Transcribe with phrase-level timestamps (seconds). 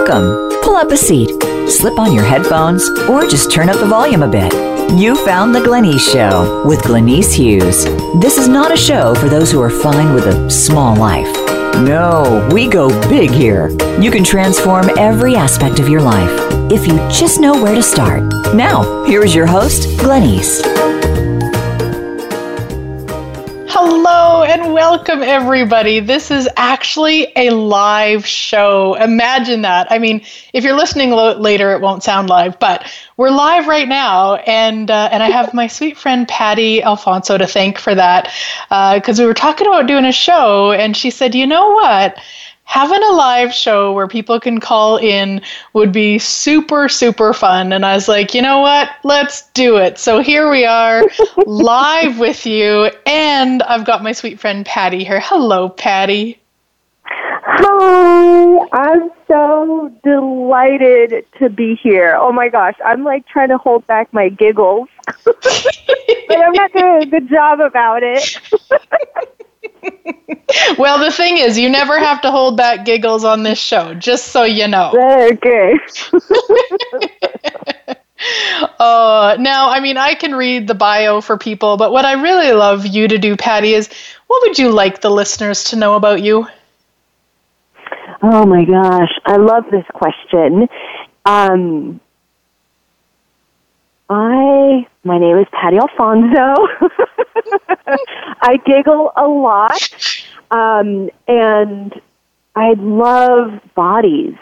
[0.00, 0.62] Welcome.
[0.62, 1.28] Pull up a seat,
[1.68, 4.50] slip on your headphones, or just turn up the volume a bit.
[4.98, 7.84] You found The Glenyce Show with Glenyce Hughes.
[8.18, 11.30] This is not a show for those who are fine with a small life.
[11.84, 13.68] No, we go big here.
[14.00, 16.30] You can transform every aspect of your life
[16.72, 18.22] if you just know where to start.
[18.54, 20.69] Now, here is your host, Glenyce.
[24.80, 26.00] Welcome, everybody.
[26.00, 28.94] This is actually a live show.
[28.94, 29.88] Imagine that.
[29.92, 30.22] I mean,
[30.54, 34.90] if you're listening lo- later, it won't sound live, but we're live right now, and
[34.90, 38.32] uh, and I have my sweet friend Patty Alfonso to thank for that,
[38.70, 42.18] because uh, we were talking about doing a show, and she said, you know what?
[42.70, 45.42] Having a live show where people can call in
[45.72, 47.72] would be super, super fun.
[47.72, 48.88] And I was like, you know what?
[49.02, 49.98] Let's do it.
[49.98, 51.02] So here we are
[51.46, 52.88] live with you.
[53.06, 55.18] And I've got my sweet friend Patty here.
[55.20, 56.38] Hello, Patty.
[57.04, 62.16] Hi, I'm so delighted to be here.
[62.20, 64.88] Oh my gosh, I'm like trying to hold back my giggles,
[65.24, 68.38] but I'm not doing a good job about it.
[70.78, 74.28] well, the thing is, you never have to hold back giggles on this show, just
[74.28, 74.92] so you know.
[75.32, 75.74] Okay.
[78.78, 82.52] uh, now, I mean, I can read the bio for people, but what I really
[82.52, 83.88] love you to do, Patty, is
[84.26, 86.46] what would you like the listeners to know about you?
[88.22, 90.68] Oh my gosh, I love this question.
[91.24, 92.00] Um,
[94.10, 96.66] I my name is Patty Alfonso.
[98.42, 99.80] I giggle a lot,
[100.50, 102.00] um, and
[102.56, 104.34] I love bodies.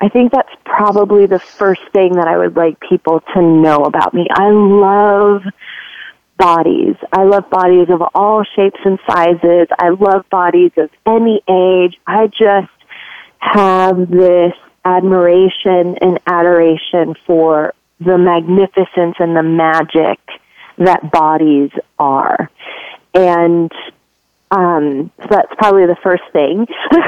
[0.00, 4.14] I think that's probably the first thing that I would like people to know about
[4.14, 4.26] me.
[4.30, 5.42] I love
[6.38, 6.96] bodies.
[7.12, 9.68] I love bodies of all shapes and sizes.
[9.78, 11.98] I love bodies of any age.
[12.06, 12.72] I just
[13.40, 20.18] have this admiration and adoration for the magnificence and the magic
[20.78, 22.50] that bodies are.
[23.14, 23.72] And
[24.50, 26.66] um, so that's probably the first thing.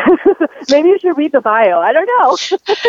[0.71, 1.81] Maybe you should read the bio.
[1.81, 2.37] I don't know.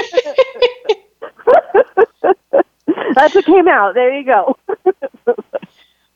[3.16, 3.94] that's what came out.
[3.94, 4.58] There you go.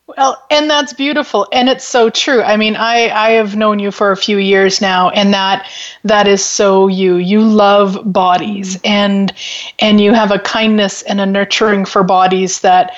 [0.06, 2.40] Well, and that's beautiful, and it's so true.
[2.40, 5.68] I mean, I I have known you for a few years now, and that
[6.04, 7.16] that is so you.
[7.16, 9.32] You love bodies, and
[9.80, 12.96] and you have a kindness and a nurturing for bodies that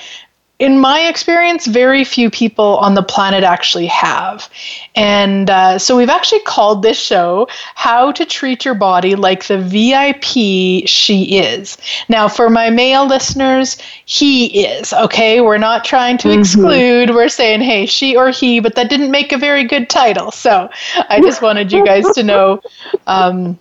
[0.59, 4.49] in my experience, very few people on the planet actually have.
[4.93, 9.57] And uh, so we've actually called this show How to Treat Your Body Like the
[9.57, 11.77] VIP She Is.
[12.09, 15.39] Now, for my male listeners, he is, okay?
[15.39, 16.41] We're not trying to mm-hmm.
[16.41, 17.11] exclude.
[17.11, 20.29] We're saying, hey, she or he, but that didn't make a very good title.
[20.31, 20.69] So
[21.07, 22.61] I just wanted you guys to know.
[23.07, 23.57] Um,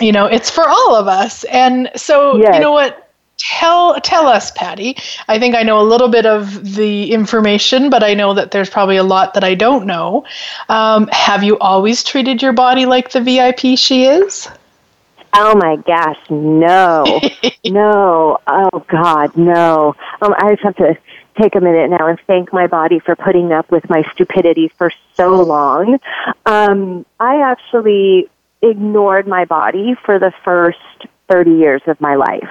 [0.00, 1.42] you know, it's for all of us.
[1.44, 2.54] And so, yes.
[2.54, 3.07] you know what?
[3.38, 4.96] Tell tell us patty.
[5.28, 8.68] I think i know a little bit of the information but i know that there's
[8.68, 10.24] probably a lot that i don't know.
[10.68, 14.48] Um, have you always treated your body like the vip she is?
[15.34, 17.20] Oh my gosh no.
[17.64, 18.38] No.
[18.46, 19.94] Oh god no.
[20.22, 20.96] Um, i just have to
[21.40, 24.90] take a minute now and thank my body for putting up with my stupidity for
[25.14, 25.98] so long.
[26.46, 28.28] Um, i actually
[28.62, 32.48] ignored my body for the first 30 years of my life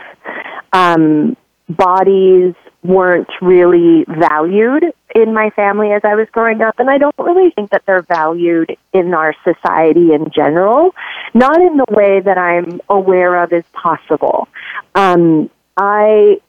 [0.74, 1.36] um,
[1.70, 7.16] bodies weren't really valued in my family as I was growing up, and I don't
[7.18, 10.94] really think that they're valued in our society in general,
[11.34, 14.48] not in the way that I'm aware of is possible.
[14.96, 16.40] Um, I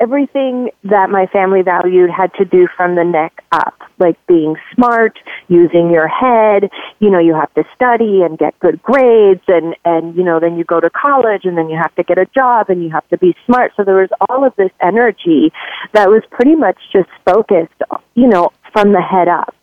[0.00, 5.18] everything that my family valued had to do from the neck up, like being smart,
[5.48, 6.70] using your head,
[7.00, 10.56] you know, you have to study and get good grades and, and, you know, then
[10.56, 13.08] you go to college and then you have to get a job and you have
[13.08, 13.72] to be smart.
[13.76, 15.52] So there was all of this energy
[15.92, 17.80] that was pretty much just focused,
[18.14, 19.54] you know, from the head up.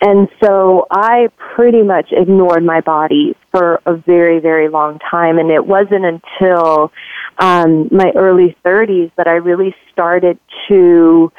[0.00, 5.38] And so I pretty much ignored my body for a very, very long time.
[5.38, 6.92] And it wasn't until
[7.38, 10.38] um, my early 30s that I really started
[10.68, 11.32] to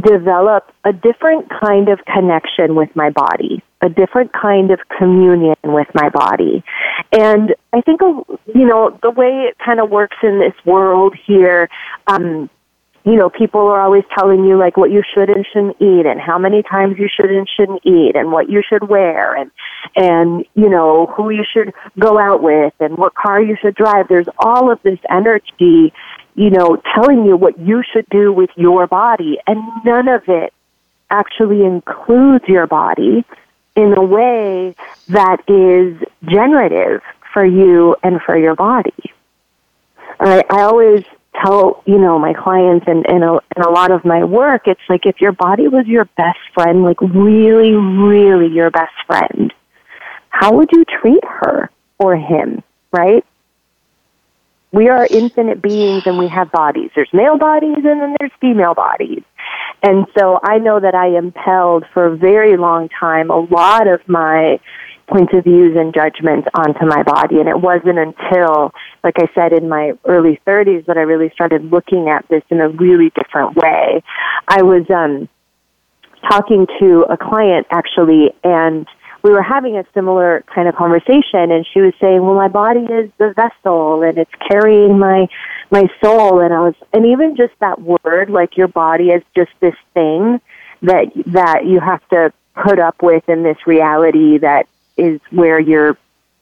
[0.00, 5.88] develop a different kind of connection with my body, a different kind of communion with
[5.94, 6.62] my body.
[7.12, 11.68] And I think, you know, the way it kind of works in this world here,
[12.06, 12.50] um,
[13.04, 16.20] you know, people are always telling you like what you should and shouldn't eat and
[16.20, 19.50] how many times you should and shouldn't eat and what you should wear and,
[19.96, 24.08] and, you know, who you should go out with and what car you should drive.
[24.08, 25.92] There's all of this energy,
[26.38, 30.52] you know, telling you what you should do with your body and none of it
[31.10, 33.24] actually includes your body
[33.74, 34.76] in a way
[35.08, 37.02] that is generative
[37.32, 39.12] for you and for your body.
[40.20, 41.04] I, I always
[41.44, 44.80] tell you know my clients and and a, and a lot of my work it's
[44.88, 49.52] like if your body was your best friend like really really your best friend
[50.30, 53.24] how would you treat her or him right
[54.72, 58.74] we are infinite beings and we have bodies there's male bodies and then there's female
[58.74, 59.22] bodies
[59.82, 64.00] and so i know that i impelled for a very long time a lot of
[64.08, 64.58] my
[65.08, 67.40] points of views and judgments onto my body.
[67.40, 68.72] And it wasn't until,
[69.02, 72.60] like I said, in my early 30s that I really started looking at this in
[72.60, 74.02] a really different way.
[74.46, 75.28] I was um,
[76.30, 78.86] talking to a client actually, and
[79.22, 82.80] we were having a similar kind of conversation and she was saying well my body
[82.80, 85.26] is the vessel and it's carrying my
[85.70, 89.50] my soul and i was and even just that word like your body is just
[89.60, 90.40] this thing
[90.82, 94.66] that that you have to put up with in this reality that
[94.96, 95.96] is where you're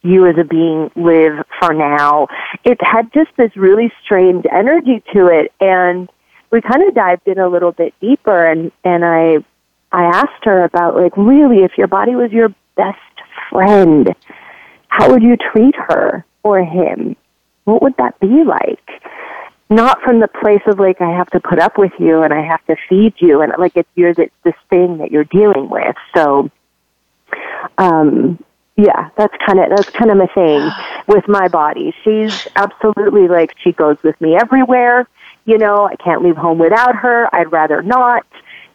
[0.06, 2.29] you as a being live for now.
[2.64, 6.08] It had just this really strange energy to it and
[6.50, 9.44] we kind of dived in a little bit deeper and and I
[9.93, 12.99] I asked her about like really if your body was your best
[13.50, 14.14] friend,
[14.88, 17.17] how would you treat her or him?
[17.64, 19.02] What would that be like?
[19.69, 22.43] Not from the place of like I have to put up with you and I
[22.43, 25.96] have to feed you and like it's you're this, this thing that you're dealing with.
[26.14, 26.50] So
[27.78, 28.38] um
[28.76, 30.70] yeah, that's kind of that's kind of my thing
[31.08, 31.94] with my body.
[32.05, 35.08] She's absolutely like she goes with me everywhere.
[35.46, 37.29] You know, I can't leave home without her.
[37.34, 38.26] I'd rather not,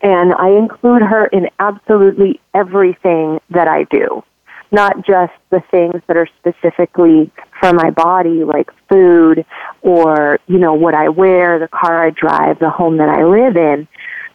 [0.01, 4.23] and I include her in absolutely everything that I do.
[4.71, 9.45] Not just the things that are specifically for my body, like food
[9.81, 13.57] or, you know, what I wear, the car I drive, the home that I live
[13.57, 13.87] in,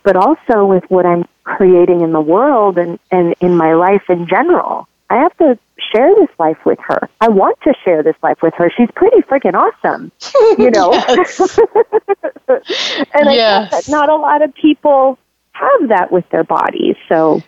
[0.02, 4.28] but also with what I'm creating in the world and, and in my life in
[4.28, 5.58] general I have to
[5.94, 7.08] share this life with her.
[7.20, 8.70] I want to share this life with her.
[8.76, 10.10] She's pretty freaking awesome,
[10.58, 10.92] you know.
[13.14, 13.68] and yes.
[13.72, 15.18] I think that not a lot of people
[15.58, 16.96] have that with their bodies.
[17.08, 17.42] So,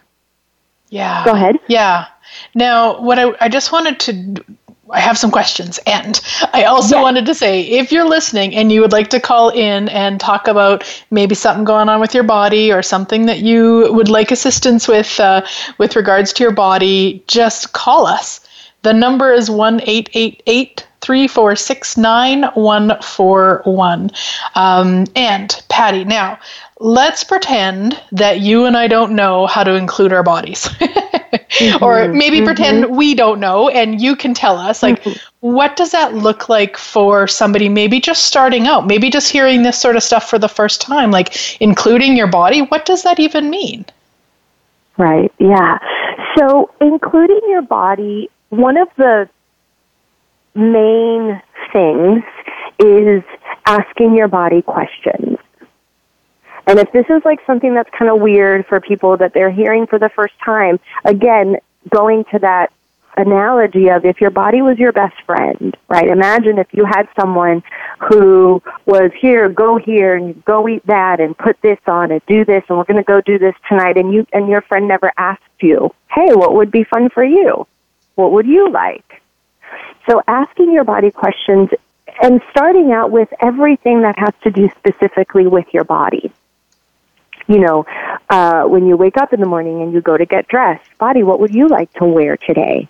[0.88, 1.24] yeah.
[1.24, 1.56] Go ahead.
[1.68, 2.06] Yeah.
[2.54, 4.44] Now, what I, I just wanted to
[4.90, 5.78] I have some questions.
[5.86, 6.20] And
[6.52, 7.02] I also yeah.
[7.02, 10.48] wanted to say if you're listening and you would like to call in and talk
[10.48, 14.88] about maybe something going on with your body or something that you would like assistance
[14.88, 15.44] with uh,
[15.78, 18.40] with regards to your body, just call us.
[18.82, 24.10] The number is 1 888 346 9141.
[24.54, 26.38] Um, and Patty, now
[26.80, 30.68] let's pretend that you and I don't know how to include our bodies.
[31.48, 32.46] mm-hmm, or maybe mm-hmm.
[32.46, 35.18] pretend we don't know and you can tell us like mm-hmm.
[35.40, 39.80] what does that look like for somebody maybe just starting out, maybe just hearing this
[39.80, 43.50] sort of stuff for the first time, like including your body, what does that even
[43.50, 43.84] mean?
[44.96, 45.32] Right.
[45.38, 45.78] Yeah.
[46.36, 49.28] So, including your body, one of the
[50.54, 51.40] main
[51.72, 52.24] things
[52.80, 53.22] is
[53.66, 55.38] asking your body questions.
[56.68, 59.86] And if this is like something that's kind of weird for people that they're hearing
[59.86, 61.56] for the first time, again,
[61.88, 62.70] going to that
[63.16, 66.08] analogy of if your body was your best friend, right?
[66.08, 67.62] Imagine if you had someone
[68.10, 72.44] who was here, go here and go eat that and put this on and do
[72.44, 75.10] this and we're going to go do this tonight and you and your friend never
[75.16, 77.66] asked you, "Hey, what would be fun for you?
[78.16, 79.22] What would you like?"
[80.06, 81.70] So asking your body questions
[82.20, 86.30] and starting out with everything that has to do specifically with your body
[87.48, 87.86] you know,
[88.28, 91.22] uh, when you wake up in the morning and you go to get dressed, body,
[91.22, 92.88] what would you like to wear today?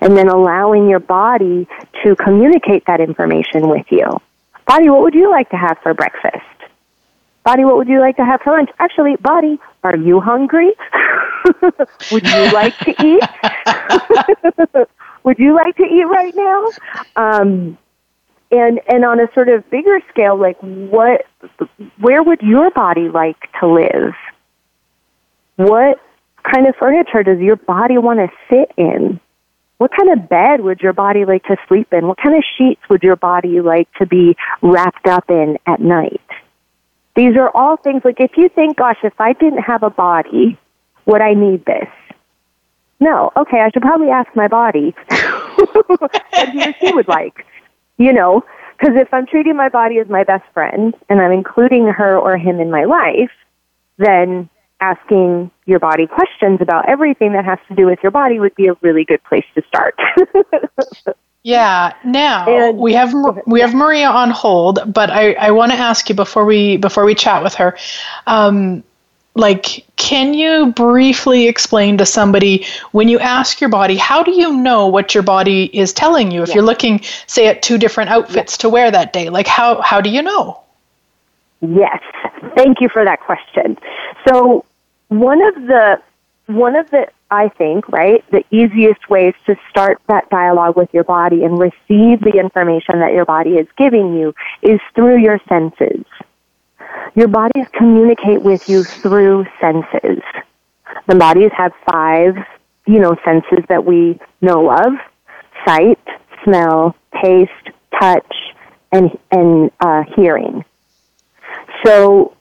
[0.00, 1.66] And then allowing your body
[2.02, 4.06] to communicate that information with you.
[4.66, 6.44] Body, what would you like to have for breakfast?
[7.44, 8.70] Body, what would you like to have for lunch?
[8.78, 10.72] Actually, body, are you hungry?
[12.10, 13.22] would you like to eat?
[15.24, 16.68] would you like to eat right now?
[17.16, 17.78] Um,
[18.50, 21.26] and and on a sort of bigger scale like what
[22.00, 24.14] where would your body like to live?
[25.56, 26.00] What
[26.50, 29.20] kind of furniture does your body want to sit in?
[29.78, 32.06] What kind of bed would your body like to sleep in?
[32.06, 36.20] What kind of sheets would your body like to be wrapped up in at night?
[37.16, 40.58] These are all things like if you think gosh if i didn't have a body
[41.06, 41.88] would i need this?
[43.00, 43.32] No.
[43.36, 47.44] Okay i should probably ask my body what he or she would like
[47.96, 48.44] you know,
[48.78, 52.36] because if I'm treating my body as my best friend and I'm including her or
[52.36, 53.30] him in my life,
[53.98, 54.48] then
[54.80, 58.66] asking your body questions about everything that has to do with your body would be
[58.66, 59.98] a really good place to start.
[61.42, 61.94] yeah.
[62.04, 63.14] Now and, we have
[63.46, 67.04] we have Maria on hold, but I, I want to ask you before we before
[67.04, 67.78] we chat with her.
[68.26, 68.82] Um,
[69.34, 74.56] like can you briefly explain to somebody when you ask your body how do you
[74.56, 76.56] know what your body is telling you if yeah.
[76.56, 78.58] you're looking say at two different outfits yeah.
[78.58, 80.60] to wear that day like how how do you know
[81.60, 82.00] yes
[82.56, 83.76] thank you for that question
[84.28, 84.64] so
[85.08, 86.00] one of the
[86.46, 91.02] one of the I think, right, the easiest ways to start that dialogue with your
[91.02, 96.04] body and receive the information that your body is giving you is through your senses.
[97.14, 100.22] Your bodies communicate with you through senses.
[101.06, 102.34] The bodies have five,
[102.86, 104.94] you know, senses that we know of.
[105.64, 105.98] Sight,
[106.42, 107.52] smell, taste,
[108.00, 108.34] touch,
[108.90, 110.64] and, and uh, hearing.
[111.84, 112.36] So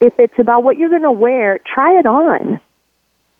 [0.00, 2.60] if it's about what you're going to wear, try it on.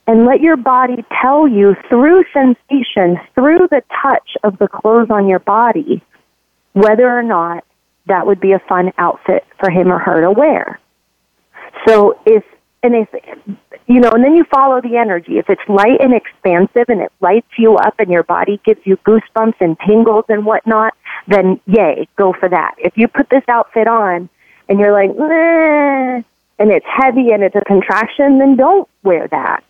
[0.06, 5.28] And let your body tell you through sensation, through the touch of the clothes on
[5.28, 6.02] your body,
[6.72, 7.64] whether or not
[8.08, 10.80] that would be a fun outfit for him or her to wear.
[11.86, 12.44] So if
[12.82, 13.08] and if
[13.88, 15.38] you know, and then you follow the energy.
[15.38, 18.98] If it's light and expansive and it lights you up and your body gives you
[18.98, 20.94] goosebumps and tingles and whatnot,
[21.26, 22.74] then yay, go for that.
[22.78, 24.28] If you put this outfit on
[24.68, 25.10] and you're like,
[26.58, 29.64] and it's heavy and it's a contraction, then don't wear that.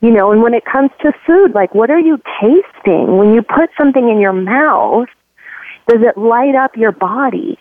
[0.00, 3.18] You know, and when it comes to food, like what are you tasting?
[3.18, 5.08] When you put something in your mouth,
[5.86, 7.58] does it light up your body?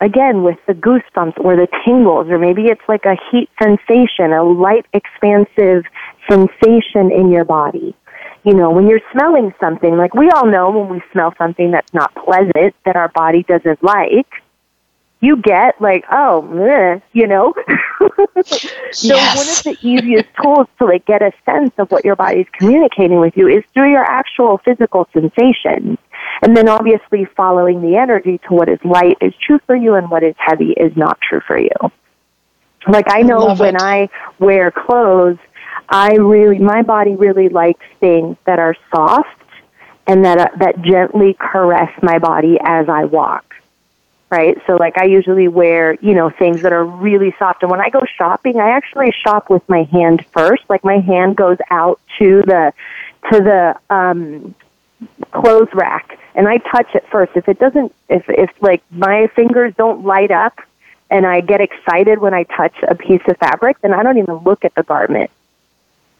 [0.00, 4.44] Again, with the goosebumps or the tingles, or maybe it's like a heat sensation, a
[4.44, 5.84] light, expansive
[6.30, 7.96] sensation in your body.
[8.44, 11.92] You know, when you're smelling something, like we all know when we smell something that's
[11.92, 14.28] not pleasant, that our body doesn't like,
[15.20, 17.52] you get like, oh, meh, you know.
[18.42, 19.36] so yes.
[19.36, 23.18] one of the easiest tools to like get a sense of what your body's communicating
[23.18, 25.98] with you is through your actual physical sensations.
[26.42, 30.10] And then obviously following the energy to what is light is true for you and
[30.10, 31.70] what is heavy is not true for you.
[32.86, 33.82] Like I know when it.
[33.82, 35.38] I wear clothes,
[35.88, 39.28] I really, my body really likes things that are soft
[40.06, 43.48] and that, uh, that gently caress my body as I walk
[44.30, 44.58] right?
[44.66, 47.62] So like I usually wear, you know, things that are really soft.
[47.62, 50.64] And when I go shopping, I actually shop with my hand first.
[50.68, 52.72] Like my hand goes out to the
[53.32, 54.54] to the um
[55.32, 57.32] clothes rack and I touch it first.
[57.36, 60.60] If it doesn't, if, if like my fingers don't light up
[61.10, 64.36] and I get excited when I touch a piece of fabric, then I don't even
[64.36, 65.30] look at the garment.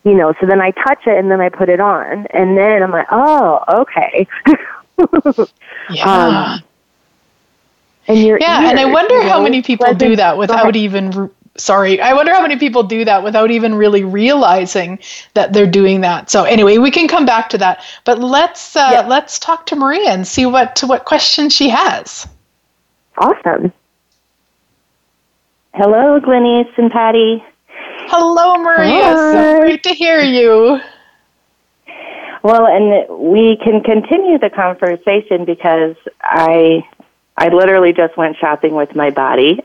[0.04, 2.82] You know, so then I touch it and then I put it on and then
[2.82, 4.26] I'm like, oh, okay.
[5.90, 6.04] yeah.
[6.04, 6.62] Um,
[8.08, 11.30] and yeah, ears, and I wonder you know, how many people do that without even
[11.58, 14.98] sorry i wonder how many people do that without even really realizing
[15.34, 16.30] that they're doing that.
[16.30, 19.06] So anyway we can come back to that but let's uh, yeah.
[19.06, 22.26] let's talk to maria and see what what question she has.
[23.18, 23.72] Awesome.
[25.74, 27.44] Hello Glenyce and patty.
[28.06, 29.02] Hello maria.
[29.04, 29.32] Hi.
[29.32, 30.80] so great to hear you.
[32.42, 36.86] Well and we can continue the conversation because i
[37.38, 39.59] i literally just went shopping with my body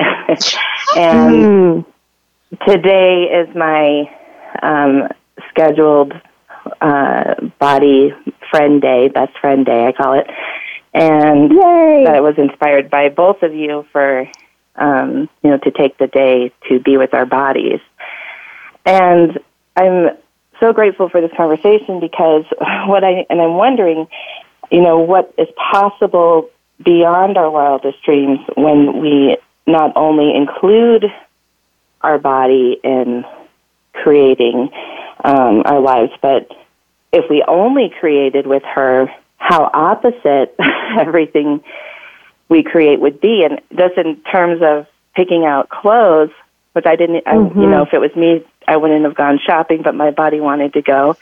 [0.96, 1.86] and mm.
[2.66, 4.10] today is my
[4.62, 5.10] um,
[5.50, 6.14] scheduled
[6.82, 8.14] uh, body
[8.50, 10.28] friend day, best friend day, I call it.
[10.94, 12.04] And Yay.
[12.06, 14.30] that was inspired by both of you for,
[14.76, 17.80] um, you know, to take the day to be with our bodies.
[18.86, 19.40] And
[19.76, 20.10] I'm
[20.60, 22.46] so grateful for this conversation because
[22.86, 24.08] what I, and I'm wondering,
[24.72, 26.50] you know, what is possible
[26.84, 31.06] beyond our wildest dreams when we not only include
[32.02, 33.24] our body in
[33.94, 34.70] creating
[35.24, 36.50] um, our lives, but
[37.12, 40.56] if we only created with her, how opposite
[41.00, 41.64] everything
[42.50, 43.44] we create would be.
[43.44, 46.32] And just in terms of picking out clothes,
[46.74, 47.60] which I didn't, mm-hmm.
[47.60, 50.40] I, you know, if it was me, I wouldn't have gone shopping, but my body
[50.40, 51.16] wanted to go.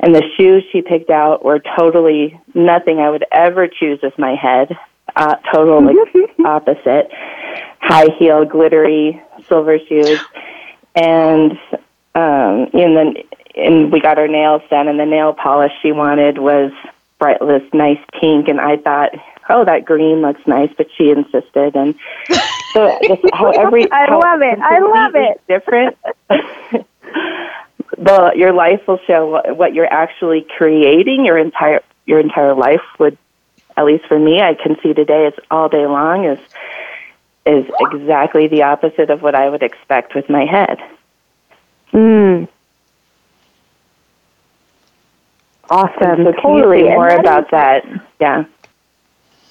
[0.00, 4.34] And the shoes she picked out were totally nothing I would ever choose with my
[4.34, 4.76] head.
[5.16, 5.96] Uh, total like
[6.44, 7.10] opposite
[7.84, 10.18] high heel, glittery silver shoes,
[10.94, 11.52] and
[12.14, 13.14] um, and then
[13.54, 16.72] and we got our nails done, and the nail polish she wanted was
[17.18, 19.10] bright, this nice pink, and I thought,
[19.48, 21.94] oh, that green looks nice, but she insisted, and
[22.72, 25.96] so just how every I how love it, I love it, different.
[27.98, 31.24] the your life will show what, what you're actually creating.
[31.24, 33.16] Your entire your entire life would,
[33.76, 35.26] at least for me, I can see today.
[35.26, 36.38] It's all day long is
[37.46, 40.78] is exactly the opposite of what I would expect with my head.
[41.92, 42.48] Mm.
[45.68, 46.24] Awesome.
[46.24, 47.84] So totally more about is, that.
[48.20, 48.44] Yeah.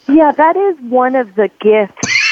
[0.08, 2.24] Yeah, that is one of the gifts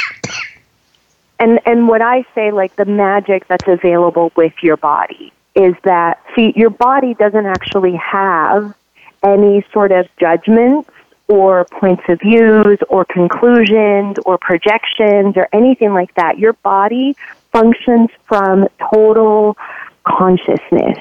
[1.42, 6.22] and and what I say, like the magic that's available with your body is that
[6.36, 8.76] see, your body doesn't actually have
[9.24, 10.90] any sort of judgments
[11.32, 16.38] or points of views or conclusions or projections or anything like that.
[16.38, 17.16] Your body
[17.54, 19.56] functions from total
[20.04, 21.00] consciousness,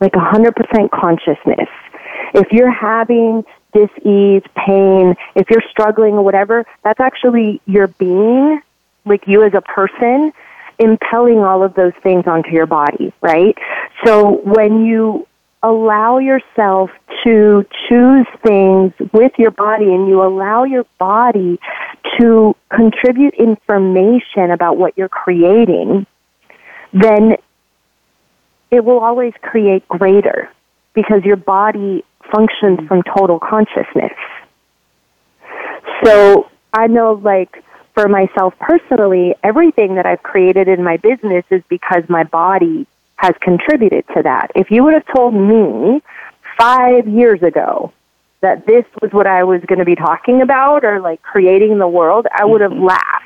[0.00, 1.68] like 100% consciousness.
[2.34, 8.60] If you're having dis-ease, pain, if you're struggling or whatever, that's actually your being,
[9.04, 10.32] like you as a person,
[10.80, 13.56] impelling all of those things onto your body, right?
[14.04, 15.27] So when you
[15.62, 16.90] allow yourself
[17.24, 21.58] to choose things with your body and you allow your body
[22.18, 26.06] to contribute information about what you're creating,
[26.92, 27.36] then
[28.70, 30.48] it will always create greater
[30.94, 34.12] because your body functions from total consciousness.
[36.04, 41.62] So I know like for myself personally, everything that I've created in my business is
[41.68, 42.86] because my body
[43.18, 44.50] has contributed to that.
[44.54, 46.00] If you would have told me
[46.56, 47.92] five years ago
[48.40, 51.88] that this was what I was going to be talking about or like creating the
[51.88, 52.86] world, I would have mm-hmm.
[52.86, 53.24] laughed.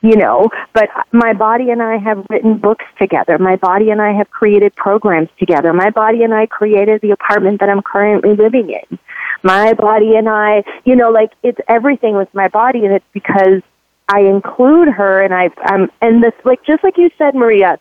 [0.00, 3.36] You know, but my body and I have written books together.
[3.36, 5.72] My body and I have created programs together.
[5.72, 8.98] My body and I created the apartment that I'm currently living in.
[9.42, 13.60] My body and I, you know, like it's everything with my body and it's because
[14.08, 17.80] I include her and I, I'm, and this, like, just like you said, Maria,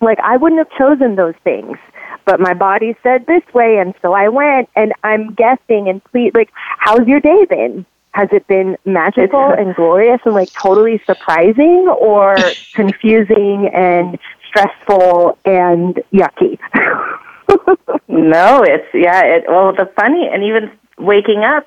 [0.00, 1.78] like I wouldn't have chosen those things,
[2.24, 4.68] but my body said this way, and so I went.
[4.76, 7.86] And I'm guessing and please, like, how's your day been?
[8.12, 12.36] Has it been magical and glorious and like totally surprising, or
[12.74, 16.58] confusing and stressful and yucky?
[18.08, 19.22] no, it's yeah.
[19.24, 21.66] It well, the funny and even waking up.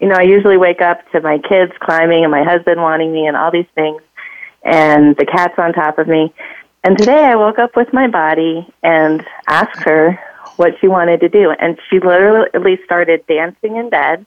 [0.00, 3.26] You know, I usually wake up to my kids climbing and my husband wanting me
[3.26, 4.00] and all these things,
[4.62, 6.32] and the cat's on top of me.
[6.88, 10.18] And today I woke up with my body and asked her
[10.56, 11.50] what she wanted to do.
[11.50, 14.24] And she literally started dancing in bed.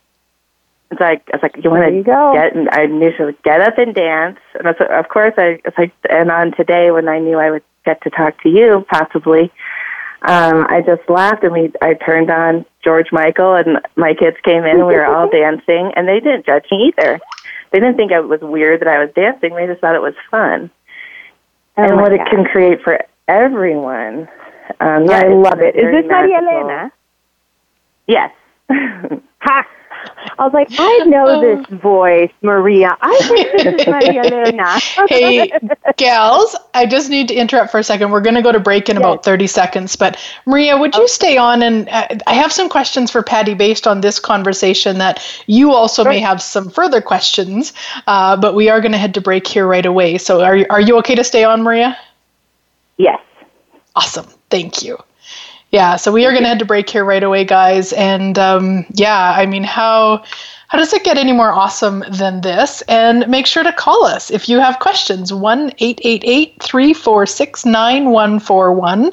[0.91, 3.61] It's like, I was like, you want to get, and I knew she would get
[3.61, 4.37] up and dance.
[4.53, 7.63] And was, of course, I, was like, and on today when I knew I would
[7.83, 9.51] get to talk to you, possibly,
[10.21, 14.65] um, I just laughed and we, I turned on George Michael and my kids came
[14.65, 17.19] in and we were all dancing and they didn't judge me either.
[17.71, 19.55] They didn't think it was weird that I was dancing.
[19.55, 20.69] They just thought it was fun
[21.77, 22.22] oh and what God.
[22.22, 24.27] it can create for everyone.
[24.79, 25.75] Um, yeah, I love it.
[25.75, 26.92] Is this Maria Elena?
[28.07, 28.31] Yes.
[29.39, 29.67] ha!
[30.39, 32.97] I was like, I know this voice, Maria.
[33.01, 34.79] I think this is Maria Elena.
[35.07, 35.51] hey,
[35.97, 38.11] gals, I just need to interrupt for a second.
[38.11, 39.01] We're going to go to break in yes.
[39.01, 39.95] about 30 seconds.
[39.95, 41.61] But Maria, would you stay on?
[41.61, 46.03] And uh, I have some questions for Patty based on this conversation that you also
[46.03, 46.11] sure.
[46.11, 47.74] may have some further questions.
[48.07, 50.17] Uh, but we are going to head to break here right away.
[50.17, 51.97] So are, are you okay to stay on, Maria?
[52.97, 53.19] Yes.
[53.95, 54.27] Awesome.
[54.50, 54.97] Thank you.
[55.72, 57.94] Yeah, so we are going to head to break here right away, guys.
[57.94, 60.24] And um, yeah, I mean, how
[60.68, 62.81] how does it get any more awesome than this?
[62.84, 69.12] And make sure to call us if you have questions 1 888 346 9141.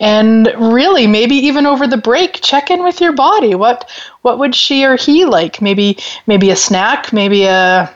[0.00, 3.54] And really, maybe even over the break, check in with your body.
[3.54, 3.88] What
[4.22, 5.62] what would she or he like?
[5.62, 5.96] Maybe
[6.26, 7.92] maybe a snack, maybe a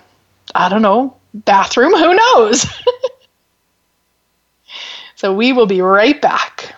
[0.55, 2.65] I don't know, bathroom, who knows?
[5.17, 6.77] so we will be right back.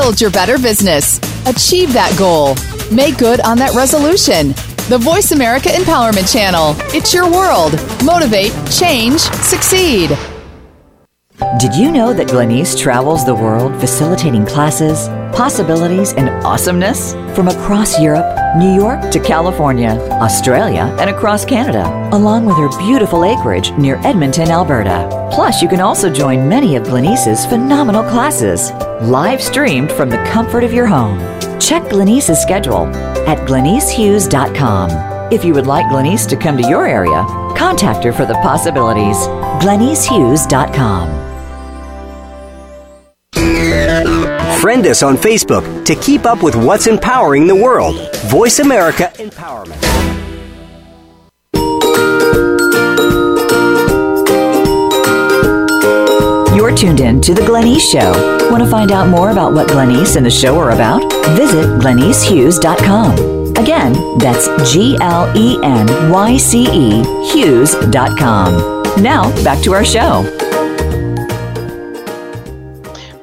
[0.00, 1.18] Build your better business.
[1.46, 2.54] Achieve that goal.
[2.94, 4.50] Make good on that resolution.
[4.88, 6.76] The Voice America Empowerment Channel.
[6.94, 7.72] It's your world.
[8.04, 10.16] Motivate, change, succeed.
[11.58, 18.00] Did you know that Glenyce travels the world facilitating classes, possibilities, and awesomeness from across
[18.00, 23.96] Europe, New York to California, Australia, and across Canada, along with her beautiful acreage near
[24.06, 25.28] Edmonton, Alberta?
[25.32, 28.70] Plus, you can also join many of Glenyce's phenomenal classes
[29.02, 31.18] live streamed from the comfort of your home.
[31.60, 32.86] Check Glenyce's schedule
[33.26, 35.32] at glenycehughes.com.
[35.32, 37.24] If you would like Glenyce to come to your area,
[37.56, 39.16] contact her for the possibilities.
[39.62, 41.28] glenycehughes.com.
[44.60, 47.96] Friend us on Facebook to keep up with what's empowering the world.
[48.26, 49.87] Voice America Empowerment.
[56.78, 58.50] Tuned in to The Glenyce Show.
[58.52, 61.02] Want to find out more about what Glenyce and the show are about?
[61.34, 63.56] Visit glenycehughes.com.
[63.56, 69.02] Again, that's G L E N Y C E Hughes.com.
[69.02, 70.22] Now, back to our show.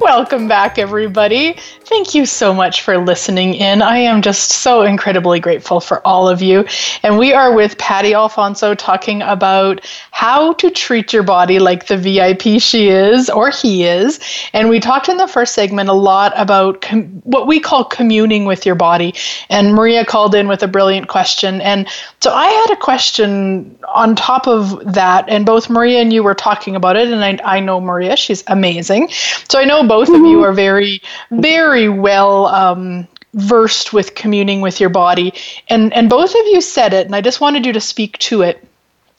[0.02, 1.58] Welcome back, everybody.
[1.86, 3.82] Thank you so much for listening in.
[3.82, 6.66] I am just so incredibly grateful for all of you.
[7.04, 11.98] And we are with Patty Alfonso talking about how to treat your body like the
[11.98, 14.20] VIP she is or he is.
[14.54, 18.46] And we talked in the first segment a lot about com- what we call communing
[18.46, 19.14] with your body.
[19.50, 21.62] And Maria called in with a brilliant question.
[21.62, 21.88] And
[22.20, 25.26] so I had a question on top of that.
[25.30, 27.10] And both Maria and you were talking about it.
[27.10, 29.10] And I, I know Maria, she's amazing.
[29.50, 30.46] So I know both of you mm-hmm.
[30.46, 35.34] are very, very well um, versed with communing with your body.
[35.70, 38.42] And, and both of you said it, and I just wanted you to speak to
[38.42, 38.66] it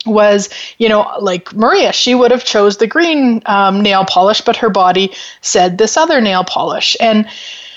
[0.07, 4.57] was you know like maria she would have chose the green um, nail polish but
[4.57, 7.27] her body said this other nail polish and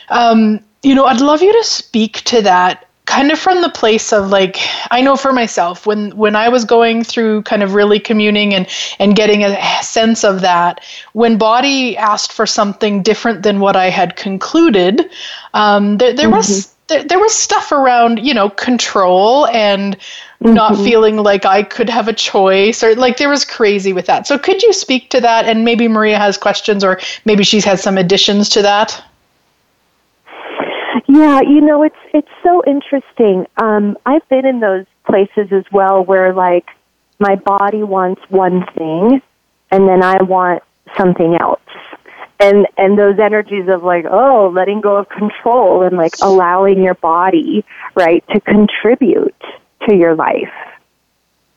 [0.10, 4.14] um, you know i'd love you to speak to that kind of from the place
[4.14, 4.58] of like
[4.92, 8.68] I know for myself when when I was going through kind of really communing and
[9.00, 13.90] and getting a sense of that when body asked for something different than what I
[13.90, 15.10] had concluded
[15.56, 16.38] um, there, there mm-hmm.
[16.38, 20.54] was there, there was stuff around you know control and mm-hmm.
[20.54, 24.28] not feeling like I could have a choice or like there was crazy with that
[24.28, 27.80] so could you speak to that and maybe Maria has questions or maybe she's had
[27.80, 29.04] some additions to that
[31.10, 33.48] yeah, you know, it's it's so interesting.
[33.58, 36.68] Um, I've been in those places as well where like
[37.18, 39.20] my body wants one thing
[39.72, 40.62] and then I want
[40.96, 41.62] something else.
[42.40, 46.94] And and those energies of like, oh, letting go of control and like allowing your
[46.94, 49.42] body, right, to contribute
[49.88, 50.54] to your life.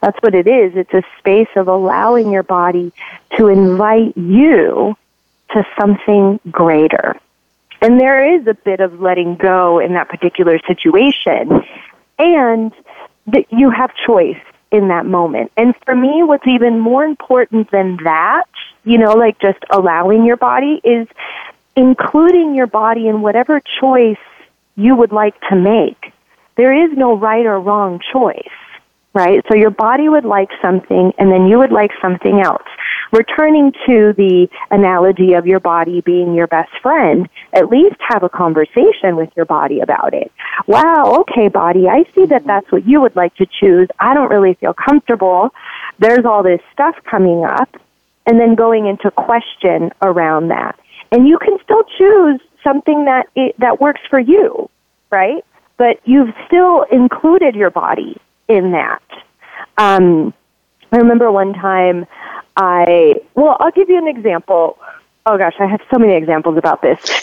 [0.01, 0.73] That's what it is.
[0.77, 2.91] It's a space of allowing your body
[3.37, 4.97] to invite you
[5.51, 7.21] to something greater.
[7.83, 11.63] And there is a bit of letting go in that particular situation.
[12.19, 12.73] And
[13.27, 14.41] that you have choice
[14.71, 15.53] in that moment.
[15.57, 18.45] And for me, what's even more important than that,
[18.85, 21.07] you know, like just allowing your body is
[21.77, 24.17] including your body in whatever choice
[24.77, 26.13] you would like to make.
[26.57, 28.49] There is no right or wrong choice
[29.15, 29.45] right?
[29.49, 32.63] So your body would like something and then you would like something else.
[33.13, 38.29] Returning to the analogy of your body being your best friend, at least have a
[38.29, 40.33] conversation with your body about it.
[40.67, 43.89] Wow, okay, body, I see that that's what you would like to choose.
[44.01, 45.51] I don't really feel comfortable.
[45.99, 47.69] There's all this stuff coming up.
[48.25, 50.79] And then going into question around that.
[51.11, 54.71] And you can still choose something that it, that works for you,
[55.11, 55.45] right?
[55.77, 59.03] But you've still included your body in that.
[59.77, 60.33] Um,
[60.93, 62.07] I remember one time
[62.57, 64.79] I, well, I'll give you an example.
[65.27, 66.99] Oh gosh, I have so many examples about this.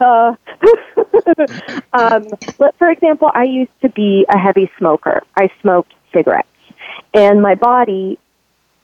[0.00, 0.34] uh,
[1.92, 2.26] um,
[2.58, 5.22] but for example, I used to be a heavy smoker.
[5.36, 6.48] I smoked cigarettes.
[7.12, 8.18] And my body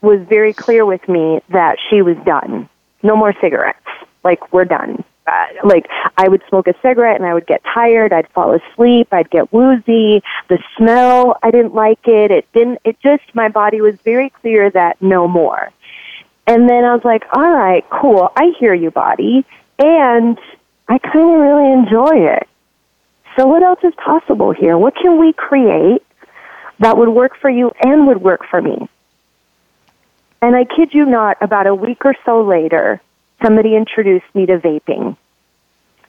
[0.02, 2.68] was very clear with me that she was done.
[3.02, 3.78] No more cigarettes.
[4.24, 8.12] Like, we're done Uh, like I would smoke a cigarette and I would get tired,
[8.12, 10.22] I'd fall asleep, I'd get woozy.
[10.48, 12.30] The smell, I didn't like it.
[12.30, 15.70] It didn't it just my body was very clear that no more.
[16.46, 18.32] And then I was like, "All right, cool.
[18.34, 19.44] I hear you, body."
[19.78, 20.38] And
[20.88, 22.48] I kind of really enjoy it.
[23.36, 24.76] So what else is possible here?
[24.76, 26.02] What can we create
[26.80, 28.88] that would work for you and would work for me?
[30.42, 33.00] And I kid you not, about a week or so later,
[33.42, 35.16] somebody introduced me to vaping.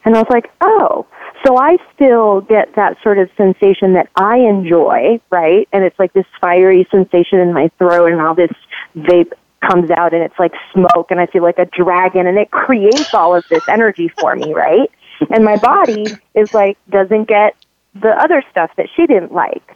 [0.04, 1.06] And I was like, oh,
[1.46, 5.68] so I still get that sort of sensation that I enjoy, right?
[5.72, 8.52] And it's like this fiery sensation in my throat and all this
[8.96, 12.50] vape comes out and it's like smoke and I feel like a dragon and it
[12.50, 14.90] creates all of this energy for me, right?
[15.30, 17.56] And my body is like, doesn't get
[17.94, 19.76] the other stuff that she didn't like.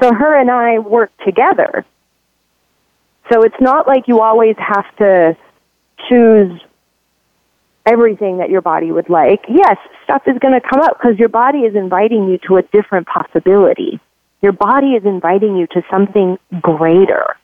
[0.00, 1.84] So her and I work together.
[3.30, 5.36] So it's not like you always have to
[6.08, 6.60] choose
[7.88, 11.28] everything that your body would like, yes, stuff is going to come up because your
[11.30, 13.98] body is inviting you to a different possibility.
[14.42, 17.36] Your body is inviting you to something greater.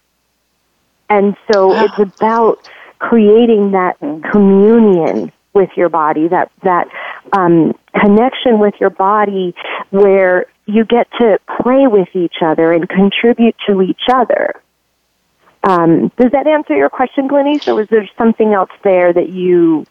[1.08, 1.84] And so wow.
[1.84, 3.98] it's about creating that
[4.30, 6.88] communion with your body, that, that
[7.32, 9.54] um, connection with your body
[9.90, 14.60] where you get to play with each other and contribute to each other.
[15.62, 19.86] Um, does that answer your question, Glenyce, or was there something else there that you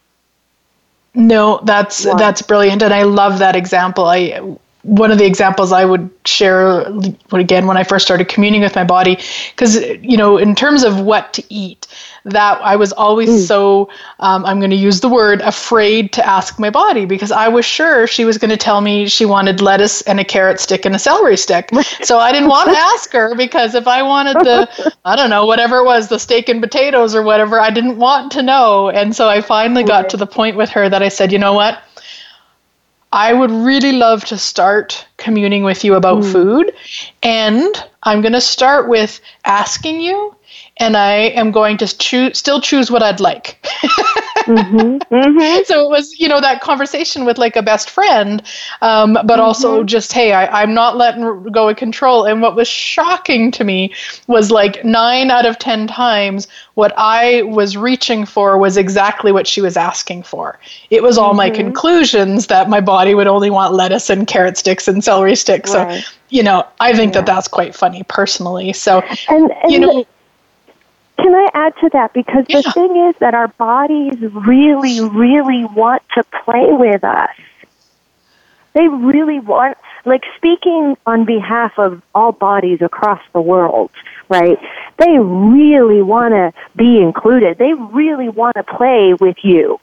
[1.15, 4.05] no, that's that's brilliant, and I love that example.
[4.05, 6.85] I one of the examples I would share
[7.31, 9.17] again when I first started communing with my body,
[9.51, 11.87] because you know, in terms of what to eat,
[12.25, 13.47] that I was always mm.
[13.47, 17.47] so um, I'm going to use the word afraid to ask my body because I
[17.47, 20.85] was sure she was going to tell me she wanted lettuce and a carrot stick
[20.85, 21.69] and a celery stick.
[22.03, 25.45] so I didn't want to ask her because if I wanted the I don't know
[25.45, 29.15] whatever it was the steak and potatoes or whatever I didn't want to know, and
[29.15, 31.81] so I finally got to the point with her that I said, you know what
[33.13, 36.31] I would really love to start communing with you about mm.
[36.31, 36.73] food.
[37.21, 40.35] And I'm going to start with asking you,
[40.77, 43.59] and I am going to choose, still choose what I'd like.
[44.45, 44.97] mm-hmm.
[45.13, 45.63] Mm-hmm.
[45.65, 48.41] So it was, you know, that conversation with like a best friend,
[48.81, 49.41] um, but mm-hmm.
[49.41, 52.25] also just, hey, I, I'm not letting go of control.
[52.25, 53.93] And what was shocking to me
[54.27, 59.47] was like nine out of 10 times, what I was reaching for was exactly what
[59.47, 60.59] she was asking for.
[60.89, 61.63] It was all my mm-hmm.
[61.63, 65.73] conclusions that my body would only want lettuce and carrot sticks and celery sticks.
[65.73, 66.03] Right.
[66.03, 67.21] So, you know, I think yeah.
[67.21, 68.73] that that's quite funny personally.
[68.73, 70.05] So, and, and you know,
[71.23, 72.13] can I add to that?
[72.13, 72.61] Because yeah.
[72.61, 77.29] the thing is that our bodies really, really want to play with us.
[78.73, 83.89] They really want, like speaking on behalf of all bodies across the world,
[84.27, 84.59] right?
[84.97, 87.57] They really want to be included.
[87.57, 89.79] They really want to play with you.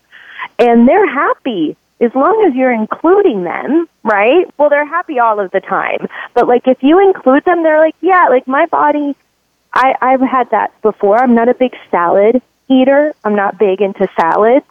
[0.59, 4.47] And they're happy as long as you're including them, right?
[4.59, 6.07] Well, they're happy all of the time.
[6.35, 9.15] But like if you include them, they're like, yeah, like my body
[9.73, 11.19] I, I've had that before.
[11.19, 13.15] I'm not a big salad eater.
[13.25, 14.67] I'm not big into salads.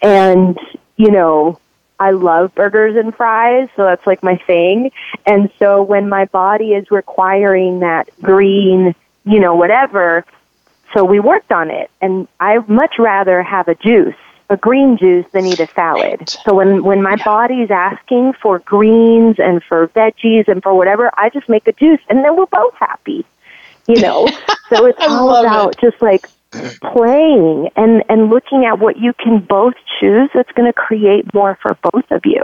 [0.00, 0.58] And,
[0.96, 1.58] you know,
[1.98, 4.90] I love burgers and fries, so that's like my thing.
[5.24, 10.24] And so when my body is requiring that green, you know, whatever,
[10.94, 11.90] so we worked on it.
[12.00, 14.16] And I much rather have a juice,
[14.50, 16.28] a green juice, than eat a salad.
[16.28, 21.30] So when, when my body's asking for greens and for veggies and for whatever, I
[21.30, 23.24] just make a juice and then we're both happy
[23.86, 24.26] you know.
[24.68, 25.80] so it's all about it.
[25.80, 26.28] just like
[26.92, 31.58] playing and and looking at what you can both choose that's going to create more
[31.62, 32.42] for both of you.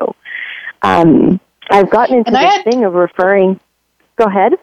[0.83, 3.61] Um, I've gotten into and this had, thing of referring.
[4.17, 4.55] Go ahead.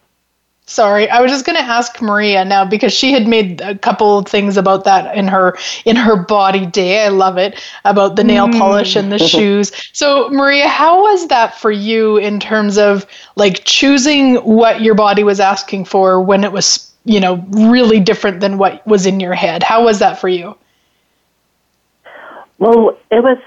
[0.68, 4.18] Sorry, I was just going to ask Maria now because she had made a couple
[4.18, 7.04] of things about that in her in her body day.
[7.04, 8.58] I love it about the nail mm.
[8.58, 9.70] polish and the shoes.
[9.92, 15.22] So, Maria, how was that for you in terms of like choosing what your body
[15.22, 19.34] was asking for when it was, you know, really different than what was in your
[19.34, 19.62] head?
[19.62, 20.56] How was that for you?
[22.58, 23.38] Well, it was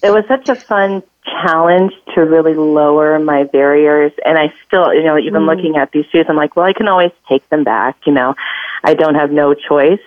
[0.00, 4.12] it was such a fun challenge to really lower my barriers.
[4.24, 5.46] And I still, you know, even mm.
[5.46, 7.98] looking at these shoes, I'm like, well, I can always take them back.
[8.06, 8.34] You know,
[8.82, 10.00] I don't have no choice.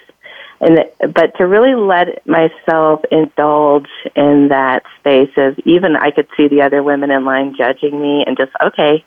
[0.60, 6.48] And but to really let myself indulge in that space of even I could see
[6.48, 9.04] the other women in line judging me and just okay,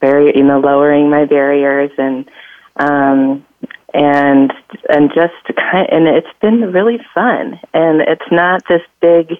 [0.00, 2.28] barrier, you know, lowering my barriers and
[2.76, 3.44] um
[3.92, 4.52] and
[4.88, 9.38] and just kind and it's been really fun and it's not this big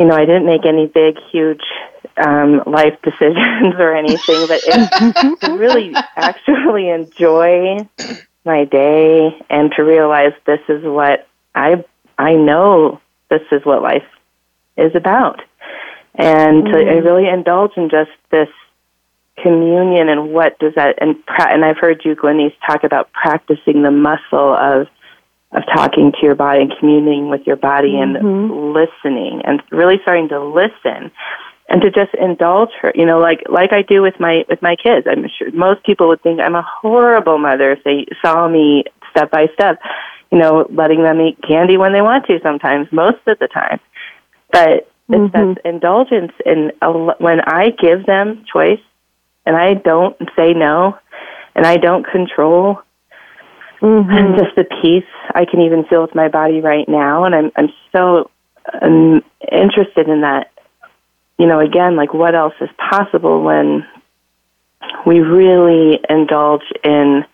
[0.00, 1.60] you know, I didn't make any big, huge
[2.16, 7.86] um, life decisions or anything, but it, to really actually enjoy
[8.46, 11.84] my day and to realize this is what I
[12.18, 14.06] I know this is what life
[14.78, 15.42] is about,
[16.14, 16.72] and mm-hmm.
[16.72, 18.48] to really indulge in just this
[19.42, 23.82] communion and what does that and pra- and I've heard you Glenyce talk about practicing
[23.82, 24.86] the muscle of
[25.52, 28.26] of talking to your body and communing with your body mm-hmm.
[28.26, 31.10] and listening and really starting to listen
[31.68, 34.76] and to just indulge her you know like like I do with my with my
[34.76, 38.84] kids I'm sure most people would think I'm a horrible mother if they saw me
[39.10, 39.80] step by step
[40.30, 43.80] you know letting them eat candy when they want to sometimes most of the time
[44.52, 45.24] but mm-hmm.
[45.24, 46.72] it's that indulgence and
[47.18, 48.80] when I give them choice
[49.46, 50.98] and I don't say no
[51.54, 52.82] and I don't control
[53.80, 54.10] mm-hmm.
[54.10, 57.24] and just the peace I can even feel with my body right now.
[57.24, 58.30] And I'm I'm so
[58.80, 60.50] um, interested in that.
[61.38, 63.86] You know, again, like what else is possible when
[65.06, 67.24] we really indulge in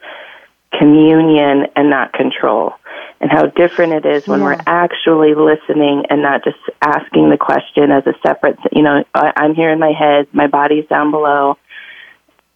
[0.79, 2.75] communion and not control,
[3.21, 4.47] and how different it is when yeah.
[4.47, 8.59] we're actually listening and not just asking the question as a separate.
[8.71, 11.59] You know, I'm here in my head, my body's down below.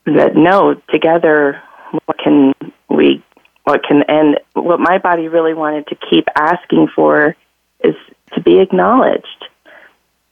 [0.07, 1.63] That no, together,
[2.07, 2.55] what can
[2.89, 3.23] we
[3.71, 7.37] what can and what my body really wanted to keep asking for
[7.83, 7.95] is
[8.35, 9.41] to be acknowledged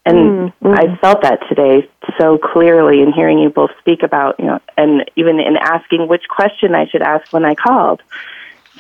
[0.09, 0.69] and mm-hmm.
[0.69, 1.87] I felt that today
[2.19, 6.27] so clearly in hearing you both speak about, you know, and even in asking which
[6.29, 8.03] question I should ask when I called.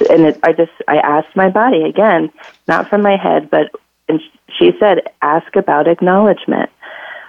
[0.08, 2.32] And it, I just, I asked my body again,
[2.66, 3.70] not from my head, but,
[4.08, 4.22] and
[4.58, 6.70] she said, ask about acknowledgement.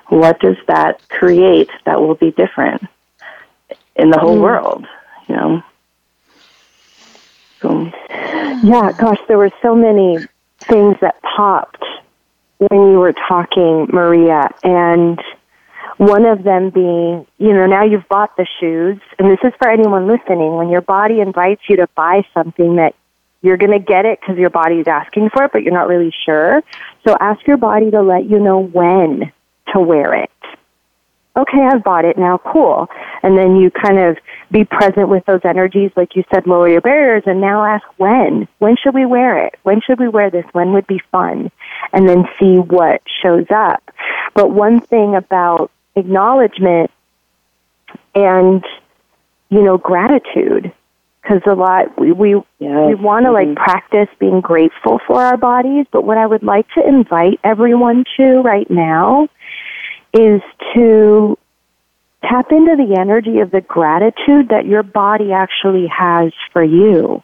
[0.08, 2.84] what does that create that will be different
[3.98, 4.44] in the whole mm.
[4.44, 4.88] world?
[5.28, 5.64] You know.
[7.62, 7.92] So.
[8.64, 10.18] Yeah, gosh, there were so many
[10.60, 11.84] things that popped
[12.58, 15.22] when you were talking, Maria, and
[15.98, 19.70] one of them being, you know, now you've bought the shoes, and this is for
[19.70, 22.96] anyone listening, when your body invites you to buy something that
[23.42, 25.88] you're going to get it because your body is asking for it, but you're not
[25.88, 26.62] really sure.
[27.08, 29.32] So ask your body to let you know when
[29.74, 30.32] to wear it.
[31.38, 32.90] Okay, I've bought it now, cool.
[33.24, 34.18] And then you kind of
[34.52, 38.48] be present with those energies, like you said, lower your barriers, and now ask when.
[38.58, 39.56] When should we wear it?
[39.64, 40.46] When should we wear this?
[40.54, 41.52] When would be fun?
[41.94, 43.84] And then see what shows up.
[44.34, 46.92] But one thing about acknowledgement
[48.16, 48.64] and,
[49.50, 50.74] you know, gratitude
[51.22, 52.44] because a lot we we, yes.
[52.60, 53.50] we want to mm-hmm.
[53.50, 58.04] like practice being grateful for our bodies but what i would like to invite everyone
[58.18, 59.28] to right now
[60.14, 60.42] is
[60.74, 61.38] to
[62.22, 67.24] tap into the energy of the gratitude that your body actually has for you.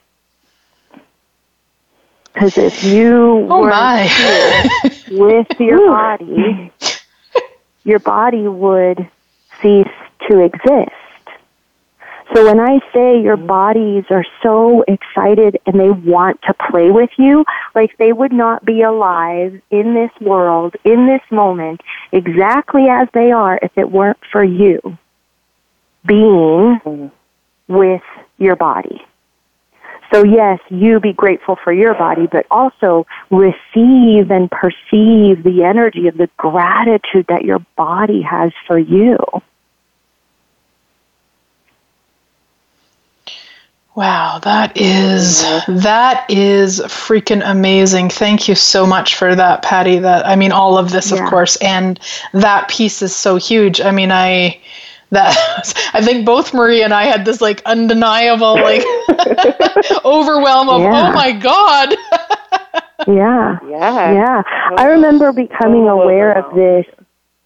[2.33, 6.71] Because if you oh were with your body
[7.85, 9.09] your body would
[9.61, 9.87] cease
[10.29, 10.91] to exist
[12.33, 13.47] so when I say your mm-hmm.
[13.47, 18.65] bodies are so excited and they want to play with you, like they would not
[18.65, 24.19] be alive in this world, in this moment, exactly as they are if it weren't
[24.31, 24.79] for you
[26.05, 27.07] being mm-hmm.
[27.67, 28.03] with
[28.37, 29.01] your body.
[30.13, 36.07] So yes, you be grateful for your body, but also receive and perceive the energy
[36.07, 39.17] of the gratitude that your body has for you.
[43.95, 48.09] Wow, that is that is freaking amazing.
[48.09, 49.99] Thank you so much for that, Patty.
[49.99, 51.23] That I mean all of this yeah.
[51.23, 51.97] of course and
[52.33, 53.79] that piece is so huge.
[53.79, 54.59] I mean I
[55.11, 55.33] that
[55.93, 58.83] I think both Marie and I had this like undeniable like
[60.03, 61.09] overwhelm of oh yeah.
[61.09, 61.89] oh my god.
[63.07, 63.59] yeah.
[63.65, 64.11] Yeah.
[64.11, 64.43] Yeah.
[64.77, 64.91] I oh.
[64.91, 66.85] remember becoming oh, aware of this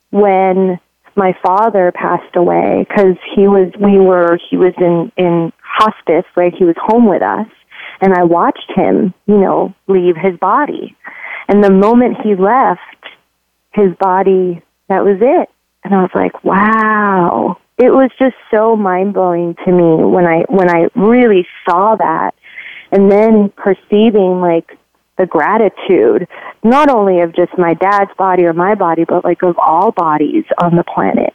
[0.09, 0.79] when
[1.15, 6.53] my father passed away because he was we were he was in in hospice, right?
[6.53, 7.47] He was home with us,
[8.01, 10.95] and I watched him, you know, leave his body.
[11.47, 12.81] And the moment he left
[13.71, 15.49] his body, that was it.
[15.83, 17.57] And I was like, wow.
[17.77, 22.35] It was just so mind blowing to me when I when I really saw that.
[22.91, 24.77] And then perceiving like
[25.17, 26.27] the gratitude,
[26.63, 30.43] not only of just my dad's body or my body, but like of all bodies
[30.61, 31.33] on the planet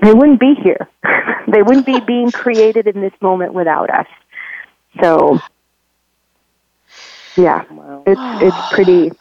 [0.00, 0.88] they wouldn't be here.
[1.48, 4.06] they wouldn't be being created in this moment without us.
[5.00, 5.38] So,
[7.36, 7.64] yeah,
[8.06, 9.12] it's it's pretty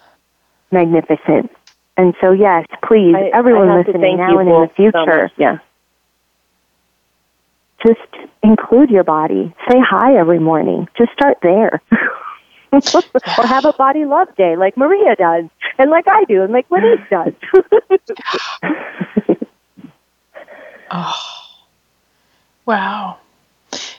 [0.71, 1.51] magnificent.
[1.97, 5.57] And so, yes, please, I, everyone I listening now and in the future, so yeah,
[7.85, 9.53] just include your body.
[9.69, 10.87] Say hi every morning.
[10.97, 11.81] Just start there.
[12.71, 15.45] or have a body love day like Maria does,
[15.77, 17.33] and like I do, and like Glenyce does.
[20.91, 21.15] Oh,
[22.65, 23.17] wow.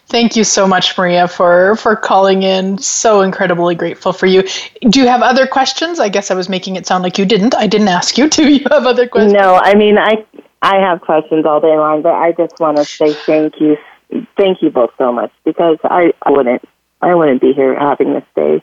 [0.06, 2.78] Thank you so much, Maria, for for calling in.
[2.78, 4.42] So incredibly grateful for you.
[4.88, 6.00] Do you have other questions?
[6.00, 7.54] I guess I was making it sound like you didn't.
[7.54, 8.28] I didn't ask you.
[8.30, 9.34] Do you have other questions?
[9.34, 10.24] No, I mean I
[10.62, 13.76] I have questions all day long, but I just want to say thank you,
[14.38, 16.62] thank you both so much because I, I wouldn't
[17.02, 18.62] I wouldn't be here having this day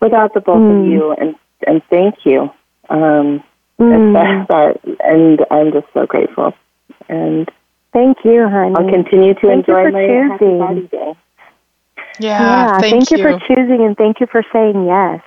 [0.00, 0.80] without the both mm.
[0.80, 0.90] of hmm.
[0.90, 2.50] you, and and thank you.
[2.90, 3.42] Um,
[3.78, 4.46] mm.
[5.00, 6.54] and I'm just so grateful
[7.12, 7.50] and
[7.92, 8.74] thank you, honey.
[8.74, 10.30] I'll continue to thank enjoy my choosing.
[10.30, 11.14] happy body day.
[12.18, 13.18] Yeah, yeah thank, thank you.
[13.18, 15.22] you for choosing and thank you for saying yes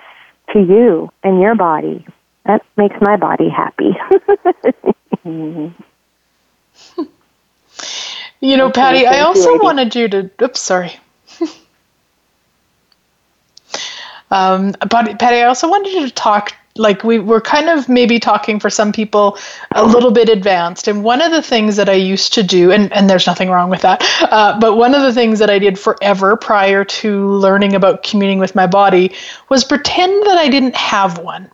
[0.54, 2.06] to you and your body.
[2.46, 3.92] That makes my body happy.
[5.26, 5.70] mm-hmm.
[8.42, 10.30] You know, okay, Patty, I also you, wanted you to.
[10.42, 10.92] Oops, sorry.
[14.30, 18.20] um, but Patty, I also wanted you to talk like we were kind of maybe
[18.20, 19.38] talking for some people
[19.76, 22.92] a little bit advanced and one of the things that i used to do and,
[22.92, 25.80] and there's nothing wrong with that uh, but one of the things that i did
[25.80, 29.14] forever prior to learning about communing with my body
[29.50, 31.50] was pretend that i didn't have one